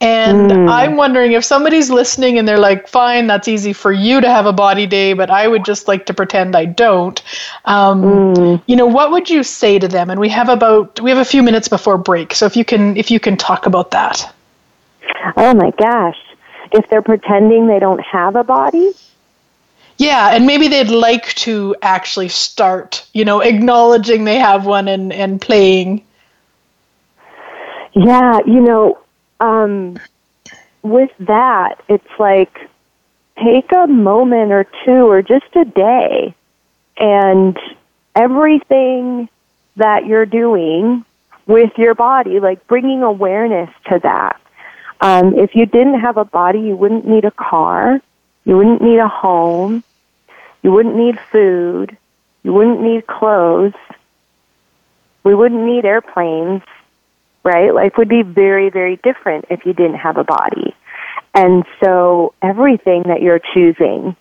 [0.00, 0.70] and mm.
[0.70, 4.46] I'm wondering if somebody's listening and they're like, fine, that's easy for you to have
[4.46, 7.22] a body day, but I would just like to pretend I don't.
[7.64, 8.62] Um, mm.
[8.66, 10.10] You know, what would you say to them?
[10.10, 12.96] And we have about we have a few minutes before break, so if you can
[12.96, 14.33] if you can talk about that.
[15.36, 16.18] Oh my gosh.
[16.72, 18.92] If they're pretending they don't have a body?
[19.96, 25.12] Yeah, and maybe they'd like to actually start, you know, acknowledging they have one and,
[25.12, 26.04] and playing.
[27.92, 28.98] Yeah, you know,
[29.38, 29.98] um,
[30.82, 32.68] with that, it's like
[33.42, 36.34] take a moment or two or just a day
[36.96, 37.58] and
[38.16, 39.28] everything
[39.76, 41.04] that you're doing
[41.46, 44.40] with your body, like bringing awareness to that.
[45.00, 48.00] Um, if you didn't have a body, you wouldn't need a car,
[48.44, 49.84] you wouldn't need a home,
[50.62, 51.96] you wouldn't need food,
[52.42, 53.74] you wouldn't need clothes,
[55.24, 56.62] we wouldn't need airplanes,
[57.42, 57.74] right?
[57.74, 60.74] Life would be very, very different if you didn't have a body.
[61.34, 64.16] And so everything that you're choosing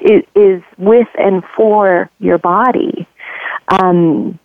[0.00, 3.06] is, is with and for your body.
[3.68, 4.38] Um,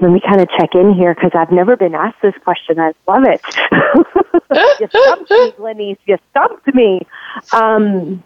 [0.00, 2.78] let me kind of check in here because I've never been asked this question.
[2.78, 3.40] I love it.
[4.80, 5.98] you stumped me, Glenyce.
[6.06, 7.00] You stumped me.
[7.52, 8.22] Um,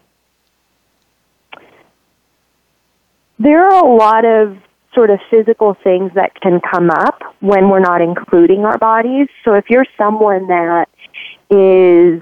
[3.39, 4.57] there are a lot of
[4.93, 9.27] sort of physical things that can come up when we're not including our bodies.
[9.43, 10.87] So if you're someone that
[11.49, 12.21] is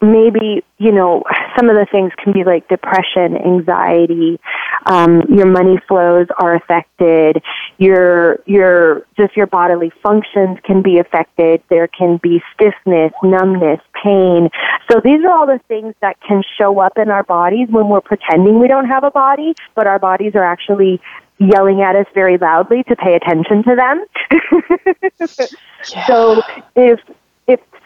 [0.00, 1.22] maybe you know
[1.56, 4.40] some of the things can be like depression anxiety
[4.86, 7.42] um, your money flows are affected
[7.78, 14.48] your your just your bodily functions can be affected there can be stiffness numbness pain
[14.90, 18.00] so these are all the things that can show up in our bodies when we're
[18.00, 21.00] pretending we don't have a body but our bodies are actually
[21.38, 24.04] yelling at us very loudly to pay attention to them
[25.92, 26.06] yeah.
[26.06, 26.40] so
[26.76, 27.00] if if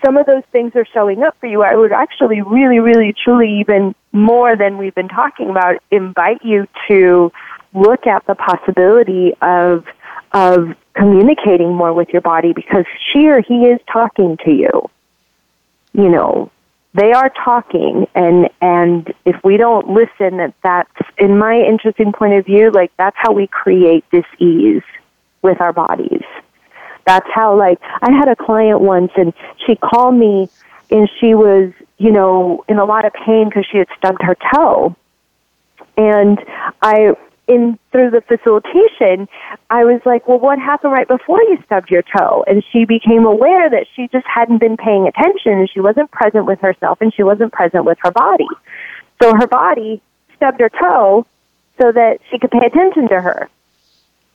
[0.05, 3.61] some of those things are showing up for you, I would actually really, really, truly,
[3.61, 7.33] even more than we've been talking about, invite you to
[7.75, 9.85] look at the possibility of
[10.33, 14.91] of communicating more with your body because she or he is talking to you.
[15.95, 16.51] You know,
[16.95, 22.35] they are talking and and if we don't listen that that's in my interesting point
[22.35, 24.83] of view like that's how we create this ease
[25.43, 26.23] with our bodies
[27.09, 29.33] that's how like I had a client once and
[29.67, 30.51] she called me
[30.91, 34.37] and she was, you know, in a lot of pain because she had stubbed her
[34.55, 34.95] toe.
[35.97, 36.39] And
[36.83, 37.15] I
[37.47, 39.27] in through the facilitation,
[39.71, 43.25] I was like, "Well, what happened right before you stubbed your toe?" And she became
[43.25, 47.13] aware that she just hadn't been paying attention and she wasn't present with herself and
[47.15, 48.49] she wasn't present with her body.
[49.23, 50.03] So her body
[50.37, 51.25] stubbed her toe
[51.81, 53.49] so that she could pay attention to her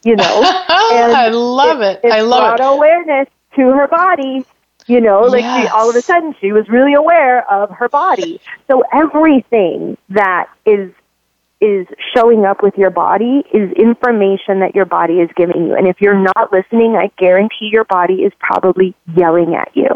[0.03, 0.59] you know.
[0.93, 2.01] And I love it.
[2.03, 2.61] it I love it.
[2.61, 4.45] awareness to her body,
[4.85, 5.63] you know, like yes.
[5.63, 8.39] she, all of a sudden she was really aware of her body.
[8.67, 10.91] So everything that is
[11.63, 15.75] is showing up with your body is information that your body is giving you.
[15.75, 19.87] And if you're not listening, I guarantee your body is probably yelling at you.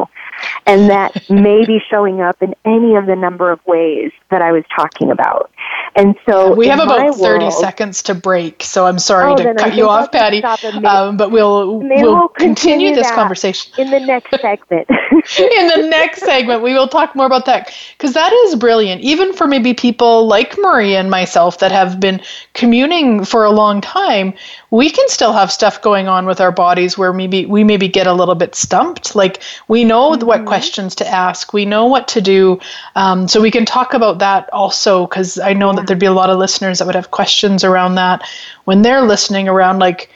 [0.65, 4.53] And that may be showing up in any of the number of ways that I
[4.53, 5.51] was talking about.
[5.95, 8.61] And so we have about 30 world, seconds to break.
[8.61, 10.43] So I'm sorry oh, to cut you off, Patty.
[10.43, 14.87] Um, but we'll, we'll, we'll continue, continue this conversation in the next segment.
[14.89, 19.01] in the next segment, we will talk more about that because that is brilliant.
[19.01, 22.21] Even for maybe people like Marie and myself that have been
[22.53, 24.33] communing for a long time,
[24.71, 28.07] we can still have stuff going on with our bodies where maybe we maybe get
[28.07, 29.15] a little bit stumped.
[29.15, 30.25] Like we know mm-hmm.
[30.25, 32.59] what questions to ask, we know what to do.
[32.95, 35.77] Um, so we can talk about that also because I know yeah.
[35.77, 38.23] that there'd be a lot of listeners that would have questions around that
[38.65, 40.09] when they're listening around like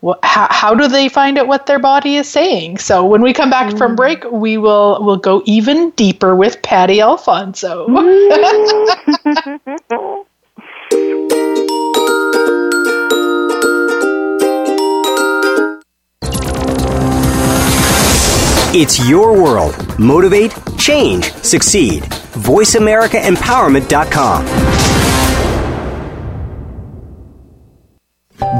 [0.00, 2.78] well, how, how do they find out what their body is saying?
[2.78, 3.78] So when we come back mm.
[3.78, 7.88] from break, we will will go even deeper with Patty Alfonso.
[7.88, 8.84] Mm.
[18.74, 19.74] It's your world.
[19.98, 22.02] Motivate, change, succeed.
[22.02, 24.44] VoiceAmericaEmpowerment.com.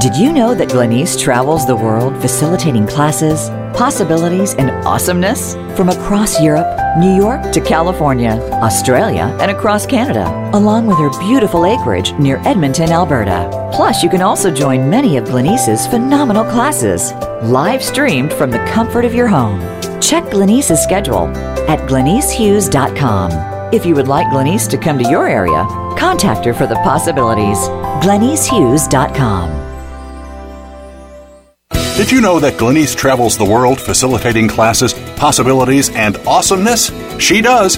[0.01, 6.41] Did you know that Glenyce travels the world facilitating classes, possibilities, and awesomeness from across
[6.41, 6.65] Europe,
[6.97, 8.31] New York to California,
[8.63, 13.47] Australia, and across Canada, along with her beautiful acreage near Edmonton, Alberta?
[13.71, 19.05] Plus, you can also join many of Glenyce's phenomenal classes, live streamed from the comfort
[19.05, 19.61] of your home.
[20.01, 21.27] Check Glenyce's schedule
[21.67, 23.73] at glenycehughes.com.
[23.73, 25.65] If you would like Glenyce to come to your area,
[25.97, 27.57] contact her for the possibilities.
[28.03, 29.69] glenycehughes.com.
[31.99, 36.91] Did you know that Glenyce travels the world facilitating classes, possibilities, and awesomeness?
[37.19, 37.77] She does.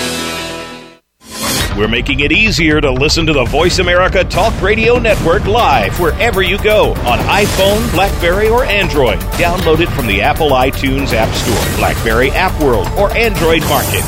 [1.81, 6.43] We're making it easier to listen to the Voice America Talk Radio Network live wherever
[6.43, 9.17] you go on iPhone, Blackberry, or Android.
[9.31, 14.03] Download it from the Apple iTunes App Store, Blackberry App World, or Android Market.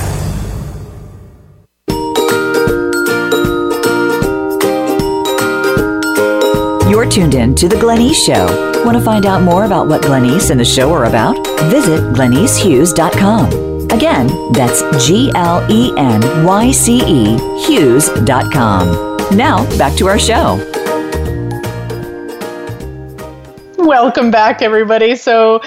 [6.92, 8.84] You're tuned in to The Glenyce Show.
[8.86, 11.38] Want to find out more about what Glenyce and the show are about?
[11.72, 13.73] Visit glenycehughes.com.
[13.94, 19.18] Again, that's G L E N Y C E Hughes.com.
[19.38, 20.58] Now, back to our show.
[23.78, 25.16] Welcome back, everybody.
[25.16, 25.62] So,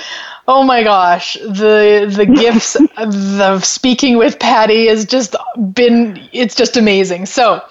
[0.48, 5.36] oh my gosh, the the gifts of speaking with Patty has just
[5.72, 7.26] been it's just amazing.
[7.26, 7.62] So,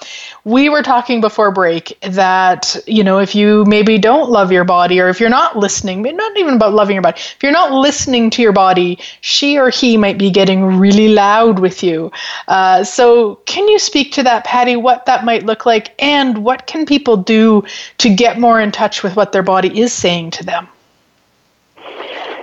[0.45, 4.99] we were talking before break that you know if you maybe don't love your body
[5.01, 8.29] or if you're not listening not even about loving your body if you're not listening
[8.29, 12.11] to your body she or he might be getting really loud with you.
[12.47, 16.67] Uh, so can you speak to that patty what that might look like and what
[16.67, 17.63] can people do
[17.97, 20.67] to get more in touch with what their body is saying to them?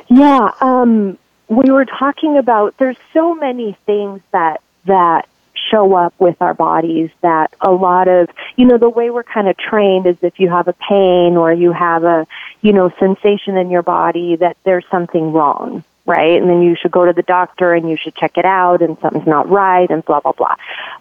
[0.08, 1.16] Yeah um,
[1.48, 5.28] we were talking about there's so many things that that
[5.72, 9.48] show up with our bodies that a lot of, you know, the way we're kind
[9.48, 12.26] of trained is if you have a pain or you have a,
[12.60, 16.40] you know, sensation in your body that there's something wrong, right?
[16.40, 18.98] And then you should go to the doctor and you should check it out and
[19.00, 20.56] something's not right and blah, blah, blah.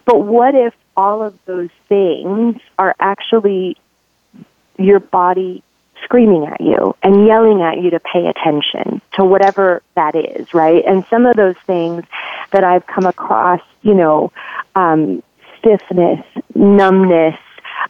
[0.06, 3.78] But what if all of those things are actually
[4.78, 5.64] your body
[6.04, 10.84] screaming at you and yelling at you to pay attention to whatever that is, right?
[10.86, 12.04] And some of those things
[12.52, 14.32] that I've come across, you know,
[14.76, 15.24] um,
[15.58, 17.38] stiffness, numbness,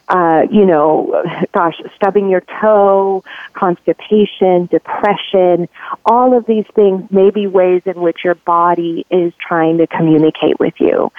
[0.07, 1.23] uh, you know,
[1.53, 3.23] gosh, stubbing your toe,
[3.53, 5.67] constipation, depression,
[6.05, 10.59] all of these things may be ways in which your body is trying to communicate
[10.59, 11.11] with you.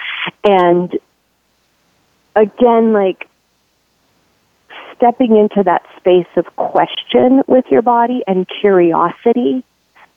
[0.43, 0.97] And
[2.35, 3.27] again, like
[4.95, 9.63] stepping into that space of question with your body and curiosity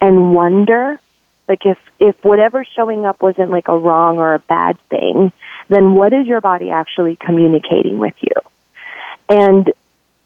[0.01, 1.01] and wonder
[1.49, 5.33] like if if whatever's showing up wasn't like a wrong or a bad thing
[5.69, 8.33] then what is your body actually communicating with you?
[9.29, 9.73] And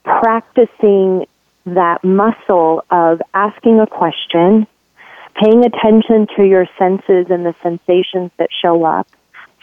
[0.04, 1.26] practicing
[1.66, 4.66] that muscle of asking a question
[5.34, 9.06] paying attention to your senses and the sensations that show up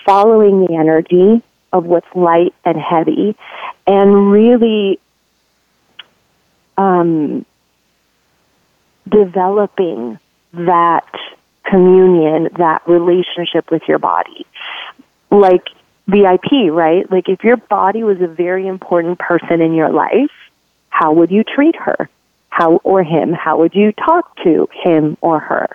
[0.05, 1.43] following the energy
[1.73, 3.35] of what's light and heavy
[3.85, 4.99] and really
[6.77, 7.45] um,
[9.09, 10.17] developing
[10.53, 11.09] that
[11.69, 14.45] communion, that relationship with your body.
[15.29, 15.67] Like
[16.07, 17.09] VIP, right?
[17.11, 20.31] Like if your body was a very important person in your life,
[20.89, 22.09] how would you treat her?
[22.49, 23.33] How or him?
[23.33, 25.67] How would you talk to him or her?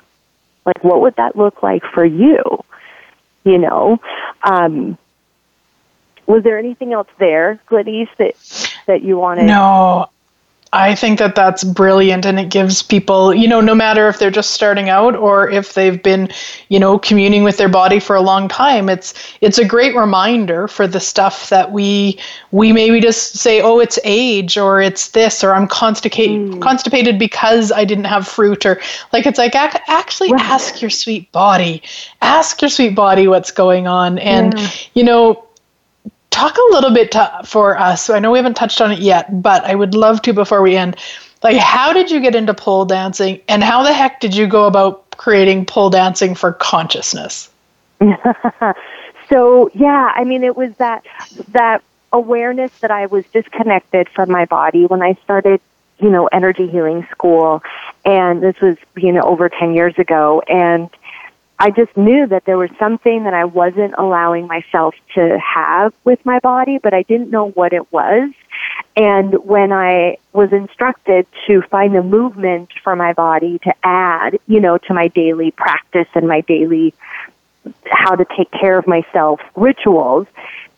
[0.65, 2.65] Like what would that look like for you?
[3.45, 3.99] You know,
[4.43, 4.97] um,
[6.27, 8.35] was there anything else there, Glenyce, that
[8.87, 9.47] that you wanted?
[9.47, 10.09] No,
[10.75, 14.31] I think that that's brilliant and it gives people, you know, no matter if they're
[14.31, 16.31] just starting out or if they've been,
[16.71, 19.13] you know, communing with their body for a long time, it's
[19.43, 22.19] it's a great reminder for the stuff that we
[22.53, 26.63] we maybe just say, "Oh, it's age or it's this or I'm constipated mm.
[26.63, 28.81] constipated because I didn't have fruit or
[29.13, 30.41] like it's like actually right.
[30.41, 31.83] ask your sweet body.
[32.23, 34.71] Ask your sweet body what's going on and yeah.
[34.95, 35.45] you know,
[36.33, 38.05] talk a little bit to, for us.
[38.05, 40.63] So I know we haven't touched on it yet, but I would love to before
[40.63, 40.97] we end.
[41.43, 44.67] Like, how did you get into pole dancing, and how the heck did you go
[44.67, 47.51] about creating pole dancing for consciousness?
[49.29, 51.05] so yeah, I mean, it was that
[51.49, 55.61] that awareness that I was disconnected from my body when I started,
[55.99, 57.63] you know, energy healing school,
[58.05, 60.89] and this was you know over ten years ago, and
[61.63, 66.19] I just knew that there was something that I wasn't allowing myself to have with
[66.27, 68.33] my body, but I didn't know what it was.
[68.97, 74.59] And when I was instructed to find a movement for my body to add, you
[74.59, 76.95] know, to my daily practice and my daily
[77.89, 80.27] how to take care of myself rituals,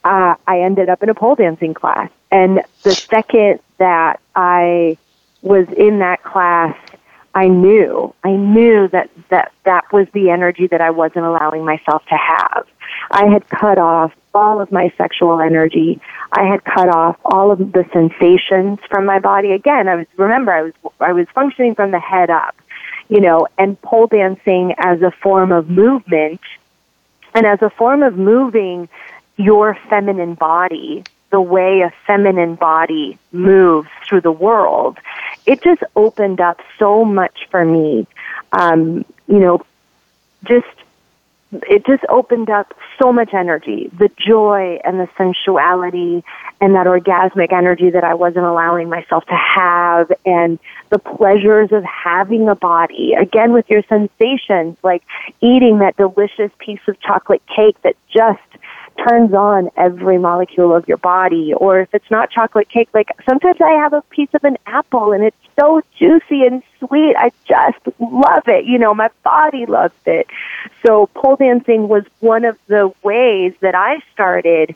[0.05, 2.11] uh, I ended up in a pole dancing class.
[2.31, 4.99] And the second that I
[5.41, 6.77] was in that class,
[7.35, 12.05] I knew, I knew that, that that was the energy that I wasn't allowing myself
[12.07, 12.67] to have.
[13.11, 16.01] I had cut off all of my sexual energy.
[16.33, 19.53] I had cut off all of the sensations from my body.
[19.53, 22.55] Again, I was, remember, I was, I was functioning from the head up,
[23.09, 26.41] you know, and pole dancing as a form of movement
[27.35, 28.89] and as a form of moving
[29.37, 31.05] your feminine body
[31.35, 34.99] the way a feminine body moves through the world,
[35.47, 38.07] it just opened up so much for me.
[38.53, 39.63] Um, you know,
[40.45, 40.67] just
[41.69, 46.25] it just opened up so much energy, the joy and the sensuality
[46.61, 50.59] and that orgasmic energy that I wasn't allowing myself to have and
[50.91, 53.15] the pleasures of having a body.
[53.15, 55.05] Again, with your sensations, like
[55.41, 58.41] eating that delicious piece of chocolate cake that just
[58.97, 61.53] turns on every molecule of your body.
[61.55, 65.13] Or if it's not chocolate cake, like sometimes I have a piece of an apple
[65.13, 67.15] and it's so juicy and sweet.
[67.17, 68.65] I just love it.
[68.65, 70.27] You know, my body loves it.
[70.85, 74.75] So pole dancing was one of the ways that I started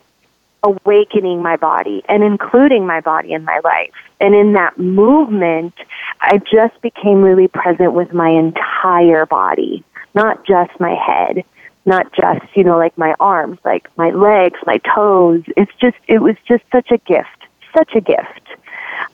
[0.62, 3.94] awakening my body and including my body in my life.
[4.20, 5.74] And in that movement,
[6.20, 11.44] I just became really present with my entire body, not just my head
[11.84, 15.42] not just, you know, like my arms, like my legs, my toes.
[15.56, 18.48] It's just, it was just such a gift, such a gift.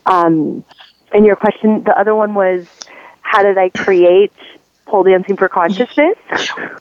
[0.06, 0.64] Um,
[1.12, 2.66] and your question, the other one was,
[3.22, 4.32] how did I create
[4.86, 6.16] pole dancing for consciousness?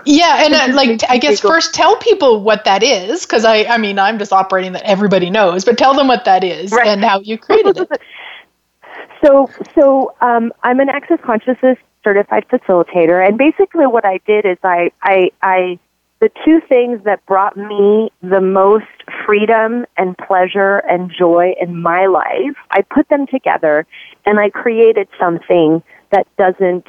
[0.06, 3.78] Yeah, and uh, like I guess first tell people what that is, because I, I
[3.78, 6.88] mean, I'm just operating that everybody knows, but tell them what that is right.
[6.88, 7.90] and how you created it.
[9.26, 13.26] so, so um, I'm an access consciousness certified facilitator.
[13.26, 15.80] And basically, what I did is I, I, I,
[16.20, 18.86] the two things that brought me the most
[19.26, 23.86] freedom and pleasure and joy in my life, I put them together
[24.26, 26.88] and I created something that doesn't,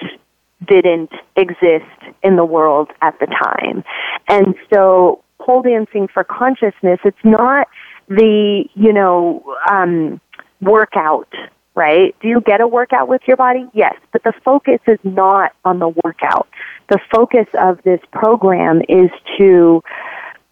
[0.66, 3.84] didn't exist in the world at the time.
[4.28, 7.68] And so, pole dancing for consciousness, it's not
[8.08, 10.20] the, you know, um,
[10.60, 11.28] workout
[11.74, 12.14] right?
[12.20, 13.66] Do you get a workout with your body?
[13.72, 16.48] Yes, but the focus is not on the workout.
[16.88, 19.82] The focus of this program is to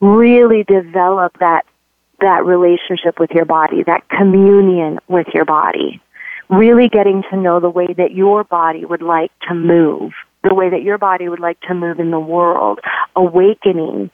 [0.00, 1.64] really develop that
[2.20, 6.00] that relationship with your body, that communion with your body.
[6.48, 10.12] Really getting to know the way that your body would like to move,
[10.44, 12.78] the way that your body would like to move in the world,
[13.16, 14.10] awakening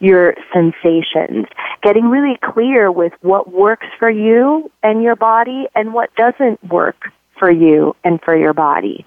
[0.00, 1.46] your sensations,
[1.82, 7.12] getting really clear with what works for you and your body and what doesn't work
[7.38, 9.06] for you and for your body.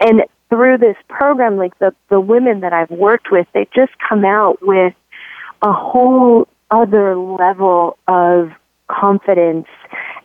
[0.00, 4.24] And through this program, like the, the women that I've worked with, they just come
[4.24, 4.94] out with
[5.62, 8.50] a whole other level of
[8.88, 9.68] confidence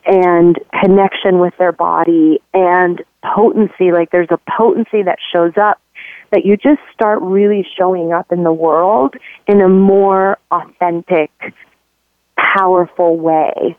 [0.05, 3.91] and connection with their body and potency.
[3.91, 5.79] Like there's a potency that shows up
[6.31, 9.15] that you just start really showing up in the world
[9.47, 11.31] in a more authentic,
[12.37, 13.77] powerful way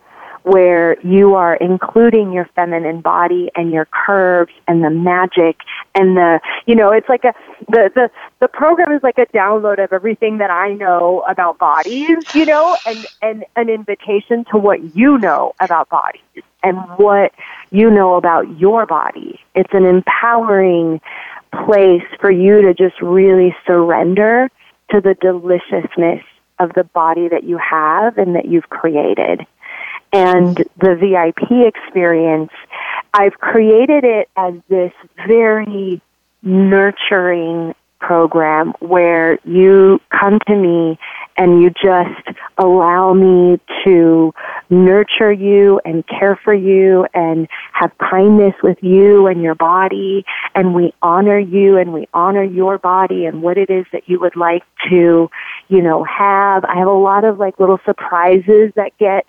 [0.48, 5.56] where you are including your feminine body and your curves and the magic
[5.94, 7.34] and the you know it's like a
[7.68, 12.16] the the the program is like a download of everything that I know about bodies
[12.34, 16.22] you know and and an invitation to what you know about bodies
[16.62, 17.32] and what
[17.70, 19.40] you know about your body.
[19.54, 21.00] It's an empowering
[21.50, 24.50] place for you to just really surrender
[24.90, 26.22] to the deliciousness
[26.58, 29.46] of the body that you have and that you've created.
[30.12, 32.50] And the VIP experience,
[33.12, 34.92] I've created it as this
[35.26, 36.00] very
[36.42, 40.98] nurturing program where you come to me
[41.38, 44.34] and you just allow me to
[44.68, 50.24] nurture you and care for you and have kindness with you and your body
[50.54, 54.18] and we honor you and we honor your body and what it is that you
[54.20, 55.30] would like to,
[55.68, 56.64] you know, have.
[56.64, 59.24] I have a lot of like little surprises that get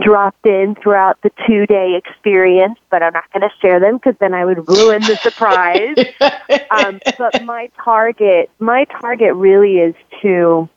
[0.00, 4.14] dropped in throughout the two day experience, but I'm not going to share them because
[4.18, 5.96] then I would ruin the surprise.
[6.70, 10.68] um, but my target, my target really is to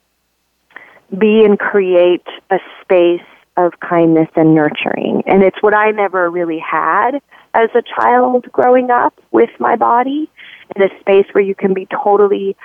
[1.15, 3.21] be and create a space
[3.57, 5.23] of kindness and nurturing.
[5.25, 7.21] And it's what I never really had
[7.53, 10.29] as a child growing up with my body
[10.75, 12.55] in a space where you can be totally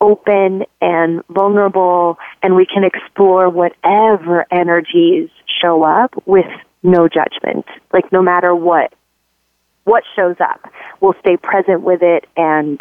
[0.00, 5.28] open and vulnerable and we can explore whatever energies
[5.60, 6.46] show up with
[6.82, 7.66] no judgment.
[7.92, 8.92] Like no matter what
[9.84, 10.70] what shows up,
[11.00, 12.80] we'll stay present with it and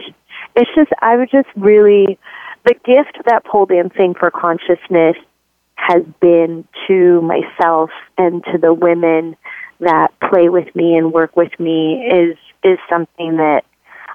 [0.56, 2.18] it's just I would just really
[2.66, 5.16] the gift that pole dancing for consciousness
[5.76, 9.36] has been to myself and to the women
[9.80, 13.64] that play with me and work with me is is something that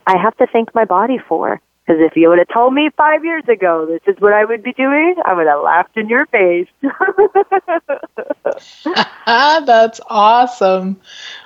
[0.06, 1.60] I have to thank my body for.
[1.86, 4.62] Because if you would have told me five years ago this is what I would
[4.62, 6.66] be doing, I would have laughed in your face.
[9.26, 11.00] That's awesome.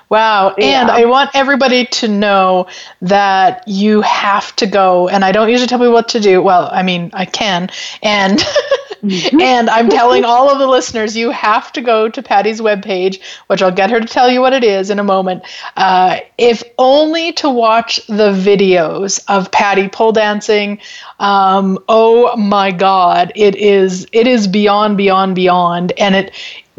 [0.07, 0.55] Wow.
[0.57, 0.81] Yeah.
[0.81, 2.67] And I want everybody to know
[3.01, 6.41] that you have to go, and I don't usually tell people what to do.
[6.41, 7.69] Well, I mean, I can.
[8.01, 8.41] And.
[9.41, 13.61] and I'm telling all of the listeners, you have to go to Patty's webpage, which
[13.61, 15.43] I'll get her to tell you what it is in a moment,
[15.77, 20.79] uh, if only to watch the videos of Patty pole dancing.
[21.19, 26.31] Um, oh my God, it is it is beyond, beyond, beyond, and it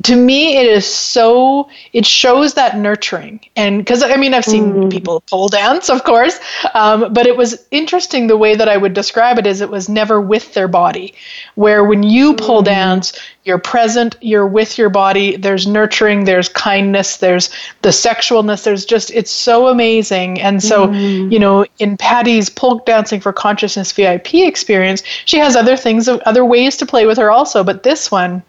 [0.03, 4.73] to me it is so it shows that nurturing and because i mean i've seen
[4.73, 4.91] mm.
[4.91, 6.39] people pole dance of course
[6.75, 9.89] um, but it was interesting the way that i would describe it is it was
[9.89, 11.13] never with their body
[11.55, 12.67] where when you pole mm.
[12.67, 17.51] dance you're present you're with your body there's nurturing there's kindness there's
[17.83, 21.31] the sexualness there's just it's so amazing and so mm.
[21.33, 26.45] you know in patty's pole dancing for consciousness vip experience she has other things other
[26.45, 28.43] ways to play with her also but this one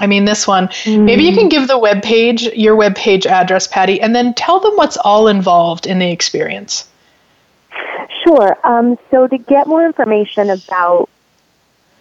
[0.00, 0.68] I mean, this one.
[0.68, 1.04] Mm.
[1.04, 4.60] Maybe you can give the web page your web page address, Patty, and then tell
[4.60, 6.88] them what's all involved in the experience.
[8.24, 8.56] Sure.
[8.64, 11.08] Um, so to get more information about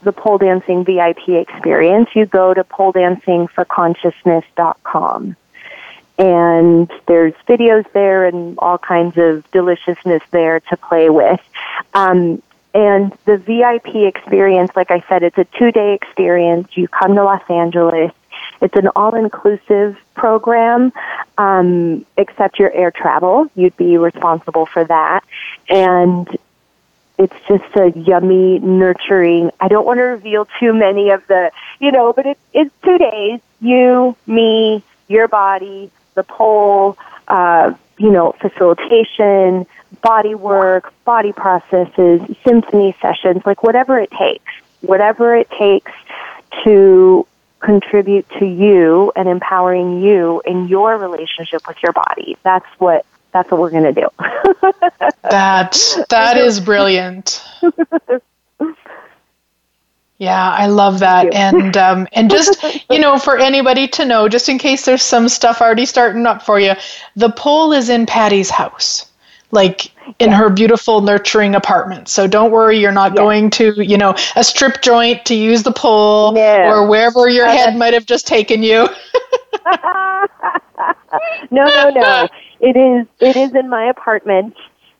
[0.03, 5.35] the pole dancing VIP experience, you go to poledancingforconsciousness.com.
[6.19, 11.41] And there's videos there and all kinds of deliciousness there to play with.
[11.93, 16.69] Um, and the VIP experience, like I said, it's a two day experience.
[16.75, 18.11] You come to Los Angeles.
[18.61, 20.91] It's an all inclusive program,
[21.37, 23.47] um, except your air travel.
[23.55, 25.23] You'd be responsible for that.
[25.69, 26.27] And
[27.19, 29.51] it's just a yummy, nurturing.
[29.59, 32.97] I don't want to reveal too many of the, you know, but it, it's two
[32.97, 33.39] days.
[33.61, 36.97] You, me, your body, the pole,
[37.27, 39.65] uh, you know, facilitation,
[40.01, 45.91] body work, body processes, symphony sessions, like whatever it takes, whatever it takes
[46.63, 47.25] to
[47.59, 52.37] contribute to you and empowering you in your relationship with your body.
[52.43, 54.07] That's what that's what we're going to do.
[55.23, 57.43] that that is brilliant.
[60.23, 64.47] Yeah, I love that, and um, and just you know, for anybody to know, just
[64.47, 66.73] in case there's some stuff already starting up for you,
[67.17, 69.11] the pole is in Patty's house
[69.51, 72.07] like in her beautiful nurturing apartment.
[72.07, 75.71] So don't worry, you're not going to, you know, a strip joint to use the
[75.71, 76.63] pole no.
[76.63, 78.89] or wherever your head might have just taken you.
[81.51, 82.27] no, no, no.
[82.59, 84.55] It is it is in my apartment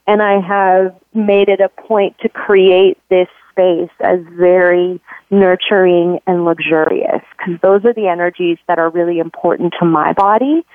[0.06, 5.00] and I have made it a point to create this space as very
[5.32, 10.66] nurturing and luxurious because those are the energies that are really important to my body.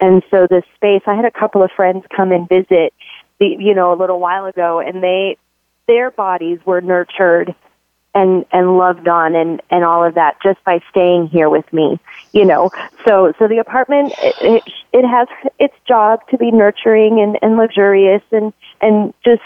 [0.00, 2.94] And so this space, I had a couple of friends come and visit
[3.38, 5.36] the, you know, a little while ago, and they,
[5.86, 7.54] their bodies were nurtured
[8.14, 11.98] and and loved on and and all of that just by staying here with me
[12.32, 12.68] you know
[13.06, 15.28] so so the apartment it, it, it has
[15.60, 19.42] its job to be nurturing and and luxurious and and just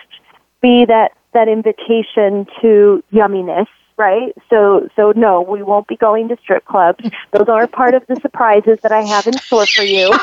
[0.62, 3.66] be that that invitation to yumminess
[3.96, 6.98] right so so no we won't be going to strip clubs
[7.32, 10.10] those are part of the surprises that i have in store for you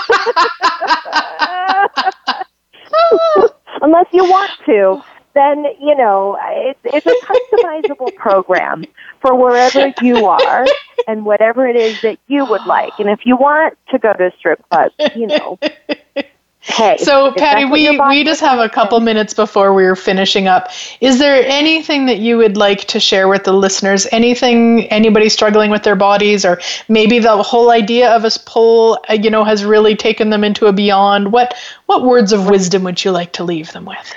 [3.82, 5.02] unless you want to,
[5.34, 8.84] then you know it's it's a customizable program
[9.22, 10.66] for wherever you are
[11.08, 12.94] and whatever it is that you would like.
[13.00, 15.58] And if you want to go to a strip club, you know.
[16.64, 20.70] Hey, so Patty, we, we just have a couple minutes before we're finishing up.
[21.00, 24.06] Is there anything that you would like to share with the listeners?
[24.12, 29.14] Anything anybody struggling with their bodies, or maybe the whole idea of a pole, uh,
[29.14, 31.32] you know, has really taken them into a beyond?
[31.32, 31.56] What
[31.88, 34.14] what words of wisdom would you like to leave them with?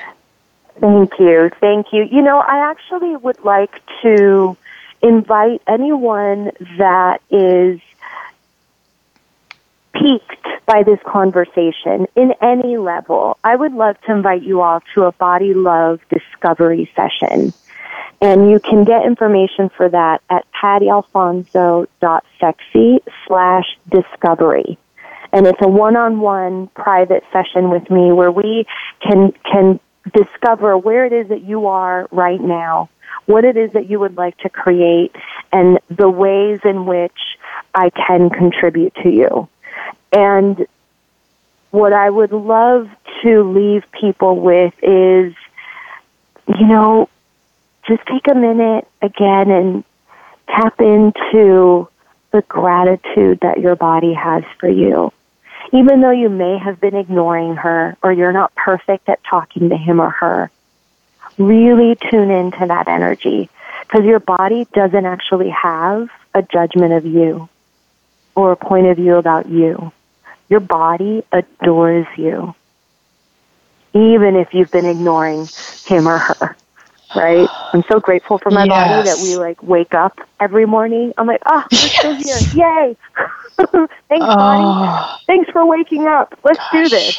[0.81, 2.05] Thank you, thank you.
[2.05, 4.55] You know, I actually would like to
[5.01, 7.81] invite anyone that is
[9.95, 15.05] piqued by this conversation in any level, I would love to invite you all to
[15.05, 17.55] a body love discovery session.
[18.21, 24.79] And you can get information for that at pattyalfonso.sexy slash discovery.
[25.33, 28.67] And it's a one-on-one private session with me where we
[29.01, 29.81] can, can
[30.13, 32.89] discover where it is that you are right now,
[33.27, 35.11] what it is that you would like to create,
[35.53, 37.37] and the ways in which
[37.75, 39.49] I can contribute to you.
[40.15, 40.67] And
[41.71, 42.89] what I would love
[43.23, 45.35] to leave people with is,
[46.47, 47.09] you know,
[47.87, 49.85] just take a minute again and
[50.47, 51.89] tap into
[52.31, 55.13] the gratitude that your body has for you.
[55.73, 59.77] Even though you may have been ignoring her or you're not perfect at talking to
[59.77, 60.51] him or her,
[61.39, 63.51] really tune into that energy
[63.81, 67.49] because your body doesn't actually have a judgment of you
[68.37, 69.93] or a point of view about you.
[70.49, 72.55] Your body adores you,
[73.95, 75.51] even if you've been ignoring
[75.85, 76.57] him or her.
[77.15, 77.51] right?
[77.73, 78.67] I'm so grateful for my Yes.
[78.67, 81.13] body that we like wake up every morning.
[81.19, 82.47] I'm like, oh, we're still here.
[82.53, 82.97] Yay.
[84.09, 84.77] Thanks, body.
[84.77, 86.39] Oh, Thanks for waking up.
[86.45, 87.15] Let's do this.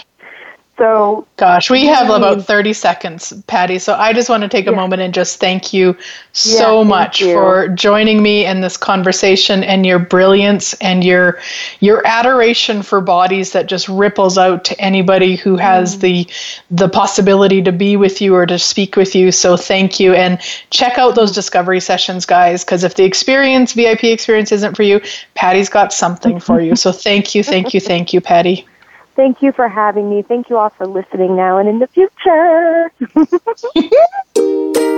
[0.77, 3.79] So gosh, we have about 30 seconds, Patty.
[3.79, 4.75] So I just want to take a Yeah.
[4.75, 5.95] moment and just thank you
[6.33, 7.31] so Yeah, much you.
[7.31, 11.39] for joining me in this conversation and your brilliance and your
[11.79, 15.61] your adoration for bodies that just ripples out to anybody who Mm.
[15.61, 16.27] has the
[16.69, 19.31] the possibility to be with you or to speak with you.
[19.31, 20.39] So thank you and
[20.71, 21.15] check out Mm.
[21.15, 24.99] those discovery sessions, guys, because if the experience VIP experience isn't for you,
[25.35, 26.75] Patty's got something for you.
[26.85, 28.67] So thank you, thank you, thank you, Patty.
[29.15, 30.21] Thank you for having me.
[30.21, 32.91] Thank you all for listening now and in the future.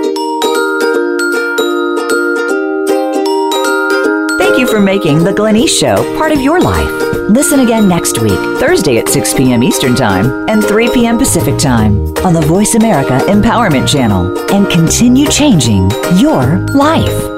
[4.38, 6.90] Thank you for making The Glenyce Show part of your life.
[7.28, 9.62] Listen again next week, Thursday at 6 p.m.
[9.62, 11.18] Eastern Time and 3 p.m.
[11.18, 17.37] Pacific Time on the Voice America Empowerment Channel and continue changing your life.